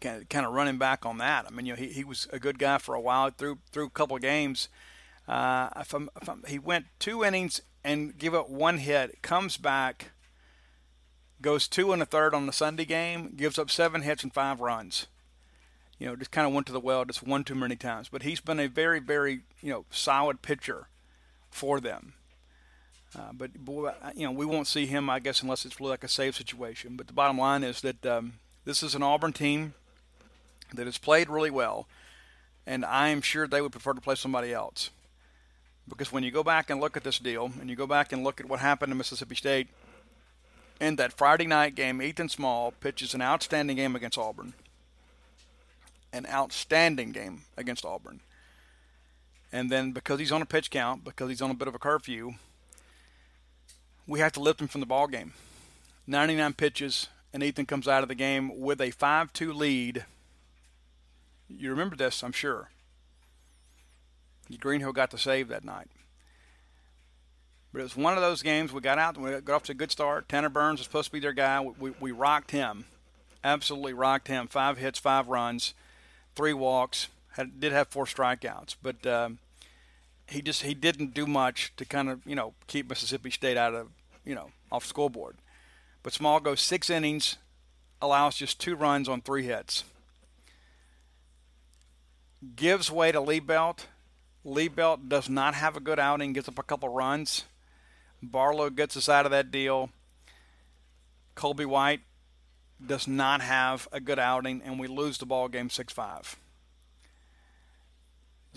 Kind 0.01 0.23
of, 0.23 0.29
kind 0.29 0.47
of 0.47 0.53
running 0.53 0.79
back 0.79 1.05
on 1.05 1.19
that. 1.19 1.47
I 1.47 1.51
mean, 1.51 1.67
you 1.67 1.73
know, 1.73 1.81
he, 1.81 1.89
he 1.89 2.05
was 2.05 2.29
a 2.33 2.39
good 2.39 2.59
guy 2.59 2.79
for 2.79 2.95
a 2.95 3.01
while 3.01 3.31
through 3.31 3.59
through 3.73 3.87
a 3.87 3.91
couple 3.91 4.17
of 4.17 4.23
games. 4.23 4.69
Uh, 5.27 5.69
if 5.77 5.93
I'm, 5.93 6.09
if 6.21 6.29
I'm, 6.29 6.43
he 6.49 6.59
went 6.59 6.87
two 6.99 7.23
innings 7.23 7.61
and 7.85 8.17
give 8.17 8.35
up 8.35 8.49
one 8.49 8.79
hit, 8.79 9.21
comes 9.21 9.59
back, 9.59 10.13
goes 11.43 11.69
two 11.69 11.93
and 11.93 12.01
a 12.01 12.07
third 12.07 12.35
on 12.35 12.47
the 12.47 12.53
Sunday 12.53 12.87
game, 12.87 13.35
gives 13.37 13.59
up 13.59 13.71
seven 13.71 14.03
hits 14.03 14.23
and 14.23 14.33
five 14.33 14.61
runs. 14.61 15.07
You 15.99 16.07
know, 16.07 16.17
just 16.17 16.31
kind 16.31 16.47
of 16.47 16.53
went 16.53 16.67
to 16.69 16.73
the 16.73 16.81
well 16.81 17.05
just 17.05 17.27
one 17.27 17.45
too 17.45 17.55
many 17.55 17.77
times. 17.77 18.09
But 18.09 18.23
he's 18.23 18.41
been 18.41 18.61
a 18.61 18.69
very, 18.69 19.01
very 19.01 19.41
you 19.61 19.71
know 19.73 19.85
solid 19.91 20.43
pitcher 20.43 20.89
for 21.51 21.81
them. 21.81 22.15
Uh, 23.17 23.33
but 23.33 23.51
you 24.15 24.25
know, 24.25 24.33
we 24.33 24.45
won't 24.47 24.67
see 24.67 24.87
him, 24.87 25.09
I 25.09 25.19
guess, 25.19 25.43
unless 25.43 25.65
it's 25.65 25.81
really 25.81 25.91
like 25.91 26.05
a 26.05 26.09
save 26.09 26.37
situation. 26.37 26.97
But 26.97 27.07
the 27.07 27.13
bottom 27.13 27.39
line 27.39 27.65
is 27.65 27.81
that 27.81 28.05
um, 28.05 28.35
this 28.65 28.83
is 28.83 28.95
an 28.95 29.03
Auburn 29.03 29.33
team 29.33 29.75
that 30.75 30.87
has 30.87 30.99
played 30.99 31.31
really 31.31 31.51
well, 31.51 31.89
and 32.67 32.85
I 32.85 33.09
am 33.09 33.23
sure 33.23 33.47
they 33.47 33.63
would 33.63 33.73
prefer 33.73 33.95
to 33.95 34.01
play 34.01 34.15
somebody 34.15 34.53
else. 34.53 34.91
Because 35.89 36.13
when 36.13 36.23
you 36.23 36.31
go 36.31 36.45
back 36.45 36.69
and 36.69 36.81
look 36.81 36.99
at 36.99 37.05
this 37.05 37.19
deal, 37.19 37.51
and 37.61 37.71
you 37.71 37.77
go 37.77 37.87
back 37.87 38.13
and 38.13 38.23
look 38.23 38.41
at 38.41 38.49
what 38.49 38.61
happened 38.61 38.93
in 38.93 38.99
Mississippi 38.99 39.35
State 39.35 39.69
in 40.79 40.97
that 40.97 41.15
Friday 41.15 41.47
night 41.47 41.75
game, 41.75 42.03
Ethan 42.03 42.29
Small 42.29 42.73
pitches 42.73 43.15
an 43.15 43.23
outstanding 43.23 43.77
game 43.77 43.97
against 43.97 44.19
Auburn. 44.19 44.53
An 46.13 46.27
outstanding 46.27 47.13
game 47.13 47.43
against 47.57 47.85
Auburn. 47.85 48.21
And 49.53 49.71
then 49.71 49.93
because 49.93 50.19
he's 50.19 50.33
on 50.33 50.43
a 50.43 50.47
pitch 50.47 50.71
count, 50.71 51.05
because 51.05 51.29
he's 51.29 51.43
on 51.43 51.51
a 51.51 51.55
bit 51.55 51.69
of 51.69 51.75
a 51.75 51.79
curfew, 51.79 52.35
we 54.07 54.21
have 54.21 54.33
to 54.33 54.41
lift 54.41 54.61
him 54.61 54.69
from 54.69 54.81
the 54.81 54.87
ball 54.87 55.07
game. 55.07 55.35
99 56.07 56.55
pitches, 56.55 57.09
and 57.33 57.43
Ethan 57.43 57.67
comes 57.67 57.87
out 57.87 58.03
of 58.03 58.09
the 58.09 58.15
game 58.15 58.59
with 58.59 58.81
a 58.81 58.91
5-2 58.91 59.55
lead. 59.55 60.07
You 61.49 61.71
remember 61.71 61.97
this, 61.97 62.23
I'm 62.23 62.33
sure. 62.33 62.71
Greenhill 64.59 64.93
got 64.93 65.11
the 65.11 65.19
save 65.19 65.49
that 65.49 65.65
night. 65.65 65.89
But 67.73 67.81
it 67.81 67.83
was 67.83 67.97
one 67.97 68.15
of 68.15 68.23
those 68.23 68.43
games 68.43 68.73
we 68.73 68.81
got 68.81 68.99
out, 68.99 69.17
and 69.17 69.25
we 69.25 69.41
got 69.43 69.57
off 69.57 69.63
to 69.65 69.73
a 69.73 69.75
good 69.75 69.91
start. 69.91 70.29
Tanner 70.29 70.49
Burns 70.49 70.81
was 70.81 70.87
supposed 70.87 71.09
to 71.09 71.13
be 71.13 71.21
their 71.21 71.35
guy. 71.35 71.61
We, 71.61 71.73
we, 71.79 71.95
we 72.01 72.13
rocked 72.13 72.51
him, 72.51 72.87
absolutely 73.45 73.93
rocked 73.93 74.29
him. 74.29 74.47
Five 74.47 74.79
hits, 74.79 74.99
five 74.99 75.29
runs, 75.29 75.75
three 76.39 76.55
walks. 76.55 77.09
Had, 77.33 77.61
did 77.61 77.73
have 77.73 77.89
four 77.89 78.05
strikeouts, 78.05 78.77
but 78.83 79.07
um, 79.07 79.39
he 80.27 80.41
just 80.41 80.63
he 80.63 80.73
didn't 80.73 81.15
do 81.15 81.27
much 81.27 81.73
to 81.77 81.85
kind 81.85 82.09
of 82.09 82.21
you 82.25 82.35
know 82.35 82.55
keep 82.67 82.89
Mississippi 82.89 83.31
State 83.31 83.57
out 83.57 83.75
of 83.75 83.89
you 84.25 84.35
know 84.35 84.51
off 84.73 84.87
scoreboard. 84.87 85.37
But 86.03 86.13
Small 86.13 86.41
goes 86.41 86.61
six 86.61 86.89
innings, 86.89 87.37
allows 88.01 88.37
just 88.37 88.61
two 88.61 88.77
runs 88.77 89.09
on 89.09 89.21
three 89.21 89.45
hits. 89.45 89.85
Gives 92.57 92.91
way 92.91 93.13
to 93.13 93.21
Liebelt. 93.21 93.87
Lee 94.45 94.69
Belt 94.69 95.09
does 95.09 95.29
not 95.29 95.55
have 95.55 95.77
a 95.77 95.81
good 95.81 95.99
outing, 95.99 96.33
gives 96.33 96.49
up 96.49 96.59
a 96.59 96.63
couple 96.63 96.89
runs. 96.89 97.45
Barlow 98.23 98.71
gets 98.71 98.97
us 98.97 99.09
out 99.09 99.27
of 99.27 99.33
that 99.33 99.51
deal. 99.51 99.91
Colby 101.35 101.65
White 101.65 102.01
does 102.85 103.09
not 103.09 103.41
have 103.41 103.89
a 103.93 104.01
good 104.01 104.19
outing, 104.19 104.63
and 104.65 104.79
we 104.79 104.87
lose 104.87 105.19
the 105.19 105.27
ball 105.27 105.49
game 105.49 105.71
6 105.71 105.93
5 105.93 106.37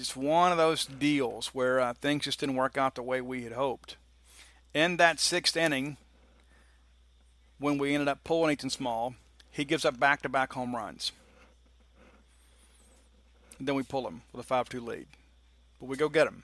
just 0.01 0.17
one 0.17 0.51
of 0.51 0.57
those 0.57 0.85
deals 0.85 1.47
where 1.49 1.79
uh, 1.79 1.93
things 1.93 2.23
just 2.23 2.39
didn't 2.39 2.55
work 2.55 2.75
out 2.75 2.95
the 2.95 3.03
way 3.03 3.21
we 3.21 3.43
had 3.43 3.53
hoped. 3.53 3.97
In 4.73 4.97
that 4.97 5.19
sixth 5.19 5.55
inning, 5.55 5.97
when 7.59 7.77
we 7.77 7.93
ended 7.93 8.07
up 8.07 8.23
pulling 8.23 8.51
Ethan 8.51 8.71
Small, 8.71 9.13
he 9.51 9.63
gives 9.63 9.85
up 9.85 9.99
back 9.99 10.23
to 10.23 10.29
back 10.29 10.53
home 10.53 10.75
runs. 10.75 11.11
And 13.59 13.67
then 13.67 13.75
we 13.75 13.83
pull 13.83 14.07
him 14.07 14.23
with 14.31 14.43
a 14.43 14.47
5 14.47 14.69
2 14.69 14.81
lead. 14.81 15.05
But 15.79 15.87
we 15.87 15.97
go 15.97 16.09
get 16.09 16.27
him. 16.27 16.43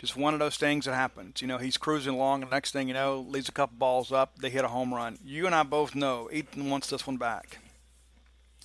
Just 0.00 0.16
one 0.16 0.34
of 0.34 0.40
those 0.40 0.56
things 0.56 0.86
that 0.86 0.94
happens. 0.94 1.40
You 1.40 1.46
know, 1.46 1.58
he's 1.58 1.76
cruising 1.76 2.14
along, 2.14 2.42
and 2.42 2.50
the 2.50 2.56
next 2.56 2.72
thing 2.72 2.88
you 2.88 2.94
know, 2.94 3.20
leaves 3.20 3.48
a 3.48 3.52
couple 3.52 3.76
balls 3.76 4.10
up, 4.10 4.38
they 4.38 4.50
hit 4.50 4.64
a 4.64 4.68
home 4.68 4.92
run. 4.92 5.18
You 5.22 5.46
and 5.46 5.54
I 5.54 5.62
both 5.62 5.94
know 5.94 6.28
Ethan 6.32 6.68
wants 6.70 6.88
this 6.88 7.06
one 7.06 7.18
back. 7.18 7.58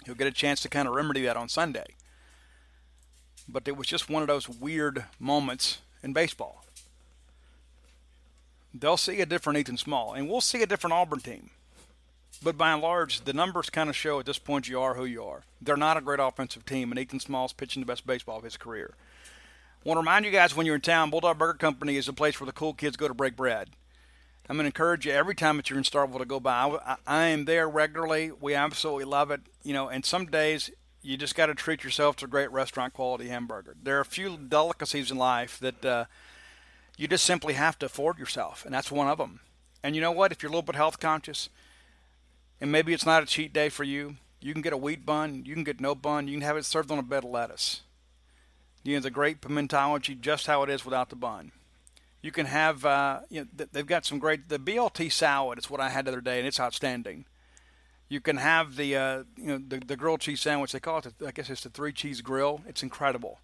He'll 0.06 0.16
get 0.16 0.28
a 0.28 0.32
chance 0.32 0.62
to 0.62 0.70
kind 0.70 0.88
of 0.88 0.96
remedy 0.96 1.24
that 1.24 1.38
on 1.38 1.50
Sunday 1.50 1.88
but 3.48 3.68
it 3.68 3.78
was 3.78 3.88
just 3.88 4.10
one 4.10 4.24
of 4.24 4.28
those 4.28 4.50
weird 4.50 5.06
moments 5.20 5.80
in 6.02 6.14
baseball. 6.14 6.64
They'll 8.74 8.98
see 8.98 9.22
a 9.22 9.26
different 9.26 9.60
Ethan 9.60 9.78
Small, 9.78 10.14
and 10.14 10.30
we'll 10.30 10.42
see 10.42 10.62
a 10.62 10.68
different 10.68 10.94
Auburn 10.94 11.20
team. 11.20 11.52
But 12.44 12.58
by 12.58 12.74
and 12.74 12.82
large, 12.82 13.22
the 13.22 13.34
numbers 13.34 13.70
kind 13.70 13.90
of 13.90 13.96
show 13.96 14.20
at 14.20 14.26
this 14.26 14.40
point 14.40 14.68
you 14.68 14.80
are 14.80 14.96
who 14.96 15.06
you 15.06 15.24
are. 15.24 15.44
They're 15.62 15.78
not 15.78 15.96
a 15.96 16.02
great 16.02 16.20
offensive 16.20 16.66
team, 16.66 16.92
and 16.92 17.00
Ethan 17.00 17.22
Small's 17.22 17.54
pitching 17.54 17.82
the 17.82 17.88
best 17.88 18.06
baseball 18.06 18.38
of 18.38 18.44
his 18.44 18.58
career. 18.58 18.96
Want 19.86 19.98
to 19.98 20.00
remind 20.00 20.26
you 20.26 20.32
guys 20.32 20.56
when 20.56 20.66
you're 20.66 20.74
in 20.74 20.82
town, 20.82 21.12
Bulldog 21.12 21.38
Burger 21.38 21.60
Company 21.60 21.96
is 21.96 22.08
a 22.08 22.14
place 22.14 22.40
where 22.40 22.48
the 22.48 22.52
cool 22.52 22.74
kids 22.74 22.98
go 22.98 23.08
to 23.08 23.14
break 23.14 23.36
bread. 23.36 23.70
I'm 24.50 24.56
going 24.56 24.64
to 24.64 24.70
encourage 24.70 25.06
you 25.06 25.12
every 25.12 25.36
time 25.36 25.58
that 25.58 25.70
you're 25.70 25.78
in 25.78 25.86
Starkville 25.86 26.18
to 26.18 26.26
go 26.26 26.40
by. 26.40 26.80
I, 26.84 26.96
I 27.06 27.26
am 27.26 27.46
there 27.46 27.70
regularly. 27.70 28.32
We 28.32 28.56
absolutely 28.56 29.06
love 29.06 29.30
it. 29.30 29.42
You 29.62 29.74
know, 29.74 29.88
and 29.88 30.04
some 30.04 30.26
days 30.26 30.72
you 31.04 31.18
just 31.18 31.36
got 31.36 31.48
to 31.48 31.54
treat 31.54 31.84
yourself 31.84 32.16
to 32.16 32.26
a 32.26 32.28
great 32.28 32.50
restaurant 32.50 32.94
quality 32.94 33.28
hamburger. 33.28 33.76
There 33.80 34.00
are 34.00 34.02
a 34.02 34.06
few 34.06 34.38
delicacies 34.38 35.12
in 35.12 35.18
life 35.18 35.60
that 35.60 35.86
uh, 35.86 36.06
you 36.98 37.08
just 37.08 37.24
simply 37.24 37.54
have 37.54 37.78
to 37.78 37.86
afford 37.86 38.18
yourself, 38.18 38.66
and 38.66 38.74
that's 38.74 38.92
one 38.92 39.08
of 39.08 39.20
them. 39.20 39.40
And 39.84 39.94
you 39.94 40.02
know 40.02 40.12
what? 40.12 40.32
If 40.32 40.42
you're 40.42 40.50
a 40.50 40.52
little 40.52 40.64
bit 40.64 40.76
health 40.76 41.00
conscious, 41.00 41.50
and 42.60 42.72
maybe 42.72 42.92
it's 42.92 43.06
not 43.06 43.22
a 43.22 43.28
cheat 43.28 43.54
day 43.54 43.70
for 43.70 43.84
you, 43.84 44.16
you 44.42 44.52
can 44.52 44.64
get 44.64 44.74
a 44.74 44.78
wheat 44.78 45.06
bun, 45.06 45.44
you 45.46 45.54
can 45.54 45.64
get 45.64 45.80
no 45.80 45.94
bun, 45.94 46.28
you 46.28 46.34
can 46.34 46.42
have 46.42 46.58
it 46.58 46.66
served 46.66 46.90
on 46.90 46.98
a 46.98 47.04
bed 47.04 47.24
of 47.24 47.30
lettuce. 47.30 47.82
You 48.86 48.96
know, 48.96 49.02
the 49.02 49.12
great 49.12 49.42
pimentology, 49.42 50.20
just 50.20 50.48
how 50.48 50.64
it 50.64 50.70
is 50.70 50.86
without 50.86 51.10
the 51.10 51.16
bun. 51.16 51.52
You 52.22 52.32
can 52.32 52.46
have, 52.46 52.86
uh, 52.86 53.20
you 53.30 53.42
know, 53.42 53.68
they've 53.72 53.86
got 53.86 54.06
some 54.06 54.20
great, 54.20 54.48
the 54.48 54.58
BLT 54.58 55.12
salad 55.12 55.60
is 55.60 55.70
what 55.70 55.82
I 55.82 55.90
had 55.90 56.06
the 56.06 56.12
other 56.12 56.22
day, 56.22 56.40
and 56.40 56.48
it's 56.48 56.60
outstanding. 56.60 57.26
You 58.08 58.22
can 58.22 58.38
have 58.38 58.76
the 58.76 58.96
uh, 58.96 59.24
you 59.36 59.48
know 59.48 59.58
the, 59.68 59.80
the 59.80 59.96
grilled 59.96 60.22
cheese 60.22 60.42
sandwich. 60.42 60.72
They 60.72 60.80
call 60.80 61.00
it, 61.00 61.14
the, 61.18 61.28
I 61.28 61.32
guess 61.32 61.50
it's 61.50 61.62
the 61.62 61.70
three 61.70 61.92
cheese 61.92 62.22
grill. 62.22 62.62
It's 62.68 62.84
incredible. 62.84 63.40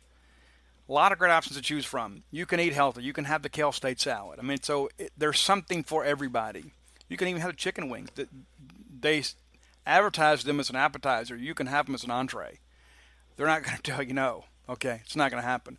A 0.88 0.94
lot 0.94 1.12
of 1.12 1.18
great 1.18 1.32
options 1.32 1.56
to 1.56 1.64
choose 1.64 1.86
from. 1.86 2.24
You 2.32 2.46
can 2.46 2.60
eat 2.60 2.74
healthy. 2.74 3.02
You 3.02 3.14
can 3.14 3.26
have 3.26 3.42
the 3.42 3.50
kale 3.50 3.72
state 3.72 4.00
salad. 4.00 4.40
I 4.40 4.44
mean, 4.44 4.62
so 4.62 4.90
it, 4.98 5.12
there's 5.18 5.40
something 5.40 5.84
for 5.84 6.04
everybody. 6.04 6.74
You 7.10 7.18
can 7.18 7.28
even 7.28 7.42
have 7.42 7.52
the 7.52 7.58
chicken 7.58 7.90
wings. 7.90 8.10
They 9.00 9.24
advertise 9.86 10.44
them 10.44 10.60
as 10.60 10.70
an 10.70 10.76
appetizer. 10.76 11.36
You 11.36 11.56
can 11.56 11.68
have 11.68 11.86
them 11.88 11.96
as 11.96 12.04
an 12.04 12.12
entree. 12.12 12.60
They're 13.36 13.48
not 13.48 13.64
going 13.64 13.78
to 13.82 13.84
tell 13.84 14.04
you 14.04 14.14
no. 14.14 14.46
Okay, 14.70 15.02
it's 15.04 15.16
not 15.16 15.32
going 15.32 15.42
to 15.42 15.48
happen. 15.48 15.78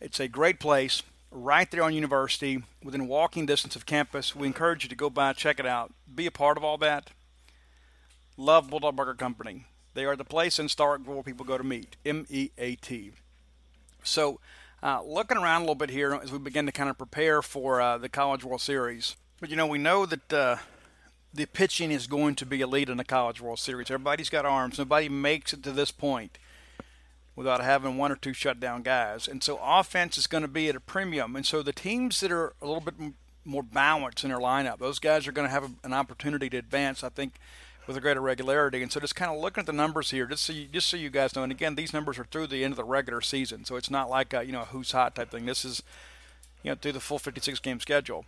It's 0.00 0.20
a 0.20 0.28
great 0.28 0.60
place 0.60 1.02
right 1.30 1.70
there 1.70 1.82
on 1.82 1.94
University, 1.94 2.62
within 2.82 3.08
walking 3.08 3.46
distance 3.46 3.76
of 3.76 3.86
campus. 3.86 4.34
We 4.34 4.46
encourage 4.46 4.84
you 4.84 4.88
to 4.88 4.96
go 4.96 5.10
by, 5.10 5.32
check 5.32 5.58
it 5.58 5.66
out, 5.66 5.92
be 6.14 6.26
a 6.26 6.30
part 6.30 6.56
of 6.56 6.64
all 6.64 6.78
that. 6.78 7.10
Love 8.36 8.70
Bulldog 8.70 8.96
Burger 8.96 9.14
Company. 9.14 9.66
They 9.94 10.04
are 10.04 10.16
the 10.16 10.24
place 10.24 10.58
in 10.58 10.66
Starkville 10.66 11.06
where 11.06 11.22
people 11.22 11.46
go 11.46 11.56
to 11.58 11.64
meet. 11.64 11.96
M 12.04 12.26
E 12.28 12.50
A 12.58 12.74
T. 12.76 13.12
So, 14.02 14.40
uh, 14.82 15.02
looking 15.02 15.38
around 15.38 15.62
a 15.62 15.64
little 15.64 15.74
bit 15.74 15.90
here 15.90 16.14
as 16.14 16.30
we 16.30 16.38
begin 16.38 16.66
to 16.66 16.72
kind 16.72 16.90
of 16.90 16.98
prepare 16.98 17.40
for 17.42 17.80
uh, 17.80 17.98
the 17.98 18.10
College 18.10 18.44
World 18.44 18.60
Series. 18.60 19.16
But 19.40 19.50
you 19.50 19.56
know, 19.56 19.66
we 19.66 19.78
know 19.78 20.06
that 20.06 20.32
uh, 20.32 20.56
the 21.32 21.46
pitching 21.46 21.90
is 21.90 22.06
going 22.06 22.34
to 22.36 22.46
be 22.46 22.60
elite 22.60 22.90
in 22.90 22.98
the 22.98 23.04
College 23.04 23.40
World 23.40 23.58
Series. 23.58 23.90
Everybody's 23.90 24.28
got 24.28 24.44
arms. 24.44 24.78
Nobody 24.78 25.08
makes 25.08 25.52
it 25.52 25.62
to 25.62 25.72
this 25.72 25.90
point 25.90 26.38
without 27.36 27.62
having 27.62 27.98
one 27.98 28.10
or 28.10 28.16
two 28.16 28.32
shutdown 28.32 28.82
guys. 28.82 29.28
And 29.28 29.44
so 29.44 29.60
offense 29.62 30.16
is 30.16 30.26
going 30.26 30.42
to 30.42 30.48
be 30.48 30.68
at 30.68 30.74
a 30.74 30.80
premium. 30.80 31.36
And 31.36 31.44
so 31.44 31.62
the 31.62 31.72
teams 31.72 32.20
that 32.20 32.32
are 32.32 32.54
a 32.62 32.66
little 32.66 32.80
bit 32.80 32.94
more 33.44 33.62
balanced 33.62 34.24
in 34.24 34.30
their 34.30 34.40
lineup, 34.40 34.78
those 34.78 34.98
guys 34.98 35.28
are 35.28 35.32
going 35.32 35.46
to 35.46 35.52
have 35.52 35.70
an 35.84 35.92
opportunity 35.92 36.48
to 36.48 36.56
advance, 36.56 37.04
I 37.04 37.10
think, 37.10 37.34
with 37.86 37.96
a 37.96 38.00
greater 38.00 38.22
regularity. 38.22 38.82
And 38.82 38.90
so 38.90 39.00
just 39.00 39.14
kind 39.14 39.30
of 39.30 39.40
looking 39.40 39.60
at 39.60 39.66
the 39.66 39.72
numbers 39.72 40.10
here, 40.10 40.26
just 40.26 40.44
so 40.44 40.52
you, 40.54 40.66
just 40.66 40.88
so 40.88 40.96
you 40.96 41.10
guys 41.10 41.36
know. 41.36 41.42
And 41.42 41.52
again, 41.52 41.74
these 41.74 41.92
numbers 41.92 42.18
are 42.18 42.24
through 42.24 42.48
the 42.48 42.64
end 42.64 42.72
of 42.72 42.76
the 42.76 42.84
regular 42.84 43.20
season, 43.20 43.64
so 43.64 43.76
it's 43.76 43.90
not 43.90 44.10
like 44.10 44.32
a, 44.32 44.44
you 44.44 44.52
know 44.52 44.62
a 44.62 44.66
who's 44.66 44.92
hot 44.92 45.14
type 45.14 45.30
thing. 45.30 45.46
This 45.46 45.64
is 45.64 45.82
you 46.62 46.70
know 46.70 46.74
through 46.74 46.92
the 46.92 47.00
full 47.00 47.18
56 47.18 47.60
game 47.60 47.78
schedule. 47.78 48.24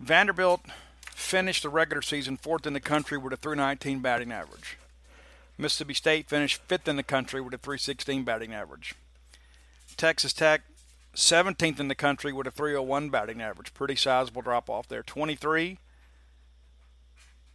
Vanderbilt 0.00 0.62
finished 1.10 1.62
the 1.62 1.68
regular 1.68 2.02
season 2.02 2.36
fourth 2.36 2.66
in 2.66 2.72
the 2.72 2.80
country 2.80 3.18
with 3.18 3.32
a 3.32 3.36
319 3.36 4.00
batting 4.00 4.32
average. 4.32 4.77
Mississippi 5.58 5.94
State 5.94 6.28
finished 6.28 6.62
fifth 6.68 6.88
in 6.88 6.96
the 6.96 7.02
country 7.02 7.40
with 7.40 7.52
a 7.52 7.58
316 7.58 8.24
batting 8.24 8.54
average. 8.54 8.94
Texas 9.96 10.32
Tech 10.32 10.62
17th 11.14 11.80
in 11.80 11.88
the 11.88 11.94
country 11.94 12.32
with 12.32 12.46
a 12.46 12.50
301 12.50 13.10
batting 13.10 13.42
average. 13.42 13.74
Pretty 13.74 13.96
sizable 13.96 14.42
drop 14.42 14.70
off 14.70 14.88
there. 14.88 15.02
23 15.02 15.78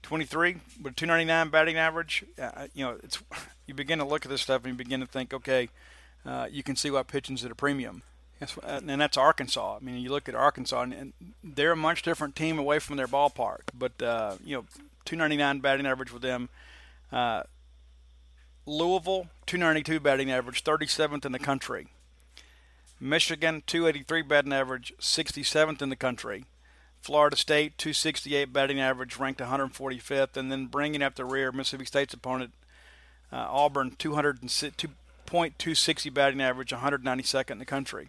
23 0.01 0.57
with 0.81 0.93
a 0.93 0.95
299 0.95 1.49
batting 1.49 1.77
average. 1.77 2.25
Uh, 2.39 2.67
you 2.73 2.85
know, 2.85 2.97
it's 3.01 3.19
you 3.67 3.73
begin 3.73 3.99
to 3.99 4.05
look 4.05 4.25
at 4.25 4.29
this 4.29 4.41
stuff 4.41 4.63
and 4.65 4.73
you 4.73 4.77
begin 4.77 4.99
to 4.99 5.05
think, 5.05 5.33
okay, 5.33 5.69
uh, 6.25 6.47
you 6.51 6.61
can 6.61 6.75
see 6.75 6.91
why 6.91 7.03
pitching's 7.03 7.43
at 7.43 7.51
a 7.51 7.55
premium. 7.55 8.03
uh, 8.41 8.81
and 8.85 8.99
that's 9.01 9.17
Arkansas. 9.17 9.77
I 9.77 9.79
mean, 9.79 10.01
you 10.01 10.09
look 10.09 10.27
at 10.27 10.35
Arkansas, 10.35 10.81
and 10.81 11.13
they're 11.41 11.71
a 11.71 11.77
much 11.77 12.01
different 12.01 12.35
team 12.35 12.59
away 12.59 12.79
from 12.79 12.97
their 12.97 13.07
ballpark. 13.07 13.61
But 13.73 14.01
uh, 14.01 14.35
you 14.43 14.57
know, 14.57 14.65
299 15.05 15.59
batting 15.59 15.85
average 15.85 16.11
with 16.11 16.21
them. 16.21 16.49
Uh, 17.11 17.43
Louisville, 18.65 19.27
292 19.45 19.99
batting 19.99 20.31
average, 20.31 20.63
37th 20.63 21.25
in 21.25 21.33
the 21.33 21.39
country. 21.39 21.87
Michigan, 22.99 23.63
283 23.67 24.21
batting 24.21 24.53
average, 24.53 24.93
67th 24.99 25.81
in 25.81 25.89
the 25.89 25.97
country. 25.97 26.45
Florida 27.01 27.35
State, 27.35 27.77
268 27.77 28.53
batting 28.53 28.79
average, 28.79 29.17
ranked 29.17 29.41
145th. 29.41 30.37
And 30.37 30.49
then 30.49 30.67
bringing 30.67 31.03
up 31.03 31.15
the 31.15 31.25
rear, 31.25 31.51
Mississippi 31.51 31.83
State's 31.83 32.13
opponent, 32.13 32.53
uh, 33.33 33.47
Auburn, 33.49 33.91
200.260 33.91 36.13
batting 36.13 36.41
average, 36.41 36.69
192nd 36.69 37.51
in 37.51 37.59
the 37.59 37.65
country. 37.65 38.07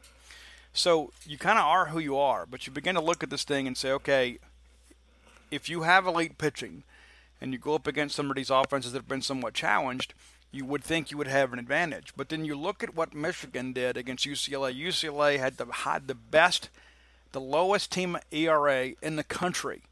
So 0.73 1.11
you 1.25 1.37
kind 1.39 1.59
of 1.59 1.65
are 1.65 1.87
who 1.87 1.99
you 1.99 2.17
are, 2.17 2.47
but 2.47 2.69
you 2.69 2.73
begin 2.73 2.95
to 2.95 3.01
look 3.01 3.25
at 3.25 3.31
this 3.31 3.43
thing 3.43 3.67
and 3.67 3.77
say, 3.77 3.91
okay, 3.91 4.39
if 5.51 5.69
you 5.69 5.83
have 5.83 6.07
elite 6.07 6.39
pitching 6.39 6.85
and 7.41 7.53
you 7.53 7.59
go 7.59 7.75
up 7.75 7.89
against 7.89 8.15
some 8.15 8.31
of 8.31 8.37
these 8.37 8.51
offenses 8.51 8.93
that 8.93 8.99
have 8.99 9.09
been 9.09 9.23
somewhat 9.23 9.55
challenged– 9.55 10.15
you 10.55 10.65
would 10.65 10.85
think 10.85 11.11
you 11.11 11.19
would 11.19 11.27
have 11.27 11.53
an 11.53 11.59
advantage. 11.59 12.13
But 12.17 12.29
then 12.29 12.45
you 12.45 12.57
look 12.57 12.85
at 12.85 12.95
what 12.95 13.13
Michigan 13.13 13.73
did 13.73 13.97
against 13.97 14.27
UCLA. 14.27 14.73
UCLA 14.81 15.39
had 15.39 15.57
the 15.57 15.67
had 15.67 16.07
the 16.07 16.15
best, 16.15 16.71
the 17.33 17.41
lowest 17.41 17.91
team 17.91 18.17
ERA 18.31 18.93
in 19.03 19.17
the 19.17 19.25
country, 19.25 19.83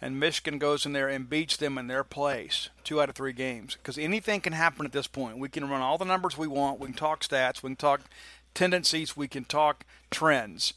and 0.00 0.18
Michigan 0.18 0.58
goes 0.58 0.86
in 0.86 0.92
there 0.92 1.08
and 1.08 1.28
beats 1.28 1.58
them 1.58 1.76
in 1.76 1.88
their 1.88 2.04
place, 2.04 2.70
two 2.84 3.02
out 3.02 3.10
of 3.10 3.14
three 3.14 3.34
games. 3.34 3.74
Because 3.74 3.98
anything 3.98 4.40
can 4.40 4.54
happen 4.54 4.86
at 4.86 4.92
this 4.92 5.06
point. 5.06 5.38
We 5.38 5.50
can 5.50 5.68
run 5.68 5.82
all 5.82 5.98
the 5.98 6.04
numbers 6.06 6.38
we 6.38 6.46
want. 6.46 6.80
We 6.80 6.88
can 6.88 6.96
talk 6.96 7.22
stats. 7.22 7.62
We 7.62 7.70
can 7.70 7.76
talk 7.76 8.00
tendencies. 8.54 9.16
We 9.16 9.28
can 9.28 9.44
talk 9.44 9.84
trends. 10.10 10.72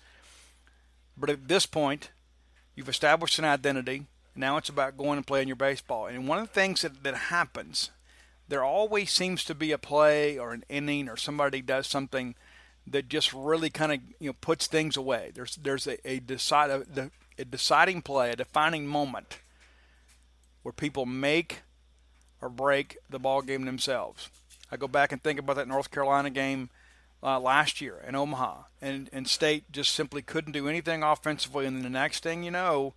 But 1.15 1.29
at 1.29 1.47
this 1.47 1.65
point, 1.65 2.11
you've 2.75 2.89
established 2.89 3.39
an 3.39 3.45
identity. 3.45 4.07
Now 4.35 4.57
it's 4.57 4.69
about 4.69 4.97
going 4.97 5.17
and 5.17 5.27
playing 5.27 5.47
your 5.47 5.55
baseball. 5.55 6.07
And 6.07 6.27
one 6.27 6.39
of 6.39 6.47
the 6.47 6.53
things 6.53 6.81
that, 6.81 7.03
that 7.03 7.15
happens 7.15 7.91
there 8.49 8.63
always 8.63 9.11
seems 9.11 9.43
to 9.45 9.55
be 9.55 9.71
a 9.71 9.77
play 9.77 10.37
or 10.37 10.51
an 10.51 10.63
inning 10.67 11.07
or 11.07 11.15
somebody 11.15 11.61
does 11.61 11.87
something 11.87 12.35
that 12.87 13.07
just 13.07 13.31
really 13.31 13.69
kind 13.69 13.93
of 13.93 13.99
you 14.19 14.29
know 14.29 14.35
puts 14.41 14.67
things 14.67 14.97
away. 14.97 15.31
There's 15.33 15.55
there's 15.55 15.87
a, 15.87 15.97
a 16.09 16.19
decide 16.19 16.69
a, 16.71 17.11
a 17.37 17.45
deciding 17.45 18.01
play, 18.01 18.31
a 18.31 18.35
defining 18.35 18.87
moment 18.87 19.39
where 20.63 20.73
people 20.73 21.05
make 21.05 21.61
or 22.41 22.49
break 22.49 22.97
the 23.09 23.19
ball 23.19 23.41
game 23.41 23.65
themselves. 23.65 24.29
I 24.71 24.77
go 24.77 24.87
back 24.87 25.11
and 25.11 25.21
think 25.21 25.39
about 25.39 25.55
that 25.55 25.67
North 25.67 25.91
Carolina 25.91 26.29
game 26.29 26.69
uh, 27.21 27.39
last 27.39 27.81
year 27.81 28.03
in 28.07 28.15
Omaha, 28.15 28.63
and 28.81 29.09
and 29.13 29.27
State 29.27 29.71
just 29.71 29.93
simply 29.93 30.21
couldn't 30.21 30.53
do 30.53 30.67
anything 30.67 31.03
offensively, 31.03 31.65
and 31.65 31.77
then 31.77 31.83
the 31.83 31.89
next 31.89 32.23
thing 32.23 32.43
you 32.43 32.51
know, 32.51 32.93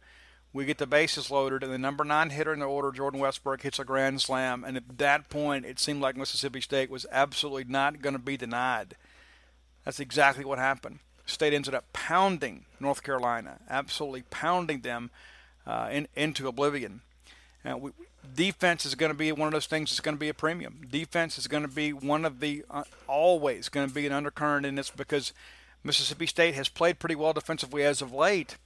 we 0.53 0.65
get 0.65 0.79
the 0.79 0.87
bases 0.87 1.31
loaded, 1.31 1.63
and 1.63 1.73
the 1.73 1.79
number 1.79 2.05
nine 2.05 2.31
hitter 2.31 2.53
in 2.53 2.61
the 2.61 2.67
order, 2.67 2.93
Jordan 2.93 3.21
Westbrook, 3.21 3.63
hits 3.63 3.79
a 3.79 3.85
grand 3.85 4.21
slam. 4.21 4.65
And 4.65 4.77
at 4.77 4.99
that 4.99 5.31
point, 5.31 5.65
it 5.65 5.79
seemed 5.79 6.03
like 6.03 6.17
Mississippi 6.17 6.61
State 6.61 6.91
was 6.91 7.07
absolutely 7.11 7.65
not 7.65 8.03
going 8.03 8.15
to 8.15 8.19
be 8.19 8.37
denied. 8.37 8.97
That's 9.85 10.01
exactly 10.01 10.45
what 10.45 10.59
happened. 10.59 10.99
State 11.25 11.55
ended 11.55 11.75
up 11.75 11.93
pounding 11.93 12.67
North 12.81 13.03
Carolina, 13.03 13.61
absolutely 13.71 14.23
pounding 14.23 14.81
them 14.81 15.11
uh, 15.67 15.89
in, 15.91 16.09
into 16.15 16.49
oblivion. 16.49 17.01
We, 17.65 17.93
defense 18.35 18.85
is 18.85 18.95
going 18.95 19.13
to 19.13 19.19
be 19.19 19.33
one 19.33 19.47
of 19.47 19.53
those 19.53 19.67
things 19.67 19.91
that's 19.91 20.01
going 20.01 20.17
to 20.17 20.21
be 20.21 20.29
a 20.29 20.35
premium. 20.35 20.83
Defense 20.91 21.39
is 21.39 21.47
going 21.47 21.63
to 21.63 21.69
be 21.69 21.93
one 21.93 22.25
of 22.25 22.41
the 22.41 22.65
uh, 22.71 22.85
always 23.07 23.69
going 23.69 23.89
to 23.89 23.95
be 23.95 24.07
an 24.07 24.13
undercurrent 24.13 24.67
in 24.67 24.75
this 24.75 24.91
because 24.91 25.33
Mississippi 25.85 26.27
State 26.27 26.55
has 26.55 26.69
played 26.69 26.99
pretty 26.99 27.15
well 27.15 27.33
defensively 27.33 27.85
as 27.85 28.03
of 28.03 28.13
late 28.13 28.57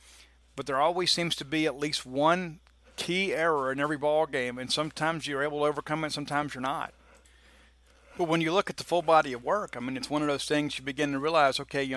but 0.57 0.67
there 0.67 0.81
always 0.81 1.13
seems 1.13 1.37
to 1.37 1.45
be 1.45 1.67
at 1.67 1.79
least 1.79 2.05
one 2.05 2.59
key 2.97 3.33
error 3.33 3.71
in 3.71 3.79
every 3.79 3.99
ball 3.99 4.27
game, 4.27 4.59
and 4.59 4.73
sometimes 4.73 5.27
you're 5.27 5.43
able 5.43 5.61
to 5.61 5.67
overcome 5.67 6.03
it, 6.05 6.13
sometimes 6.13 6.55
you're 6.55 6.63
not. 6.63 6.93
But 8.19 8.29
when 8.29 8.41
you 8.41 8.53
look 8.53 8.71
at 8.71 8.79
the 8.79 8.85
full 8.85 9.03
body 9.03 9.35
of 9.35 9.45
work, 9.45 9.77
I 9.77 9.81
mean, 9.81 9.97
it's 9.97 10.11
one 10.11 10.23
of 10.23 10.29
those 10.29 10.47
things 10.47 10.79
you 10.79 10.85
begin 10.85 11.13
to 11.13 11.19
realize, 11.19 11.61
okay, 11.61 11.85
you 11.85 11.95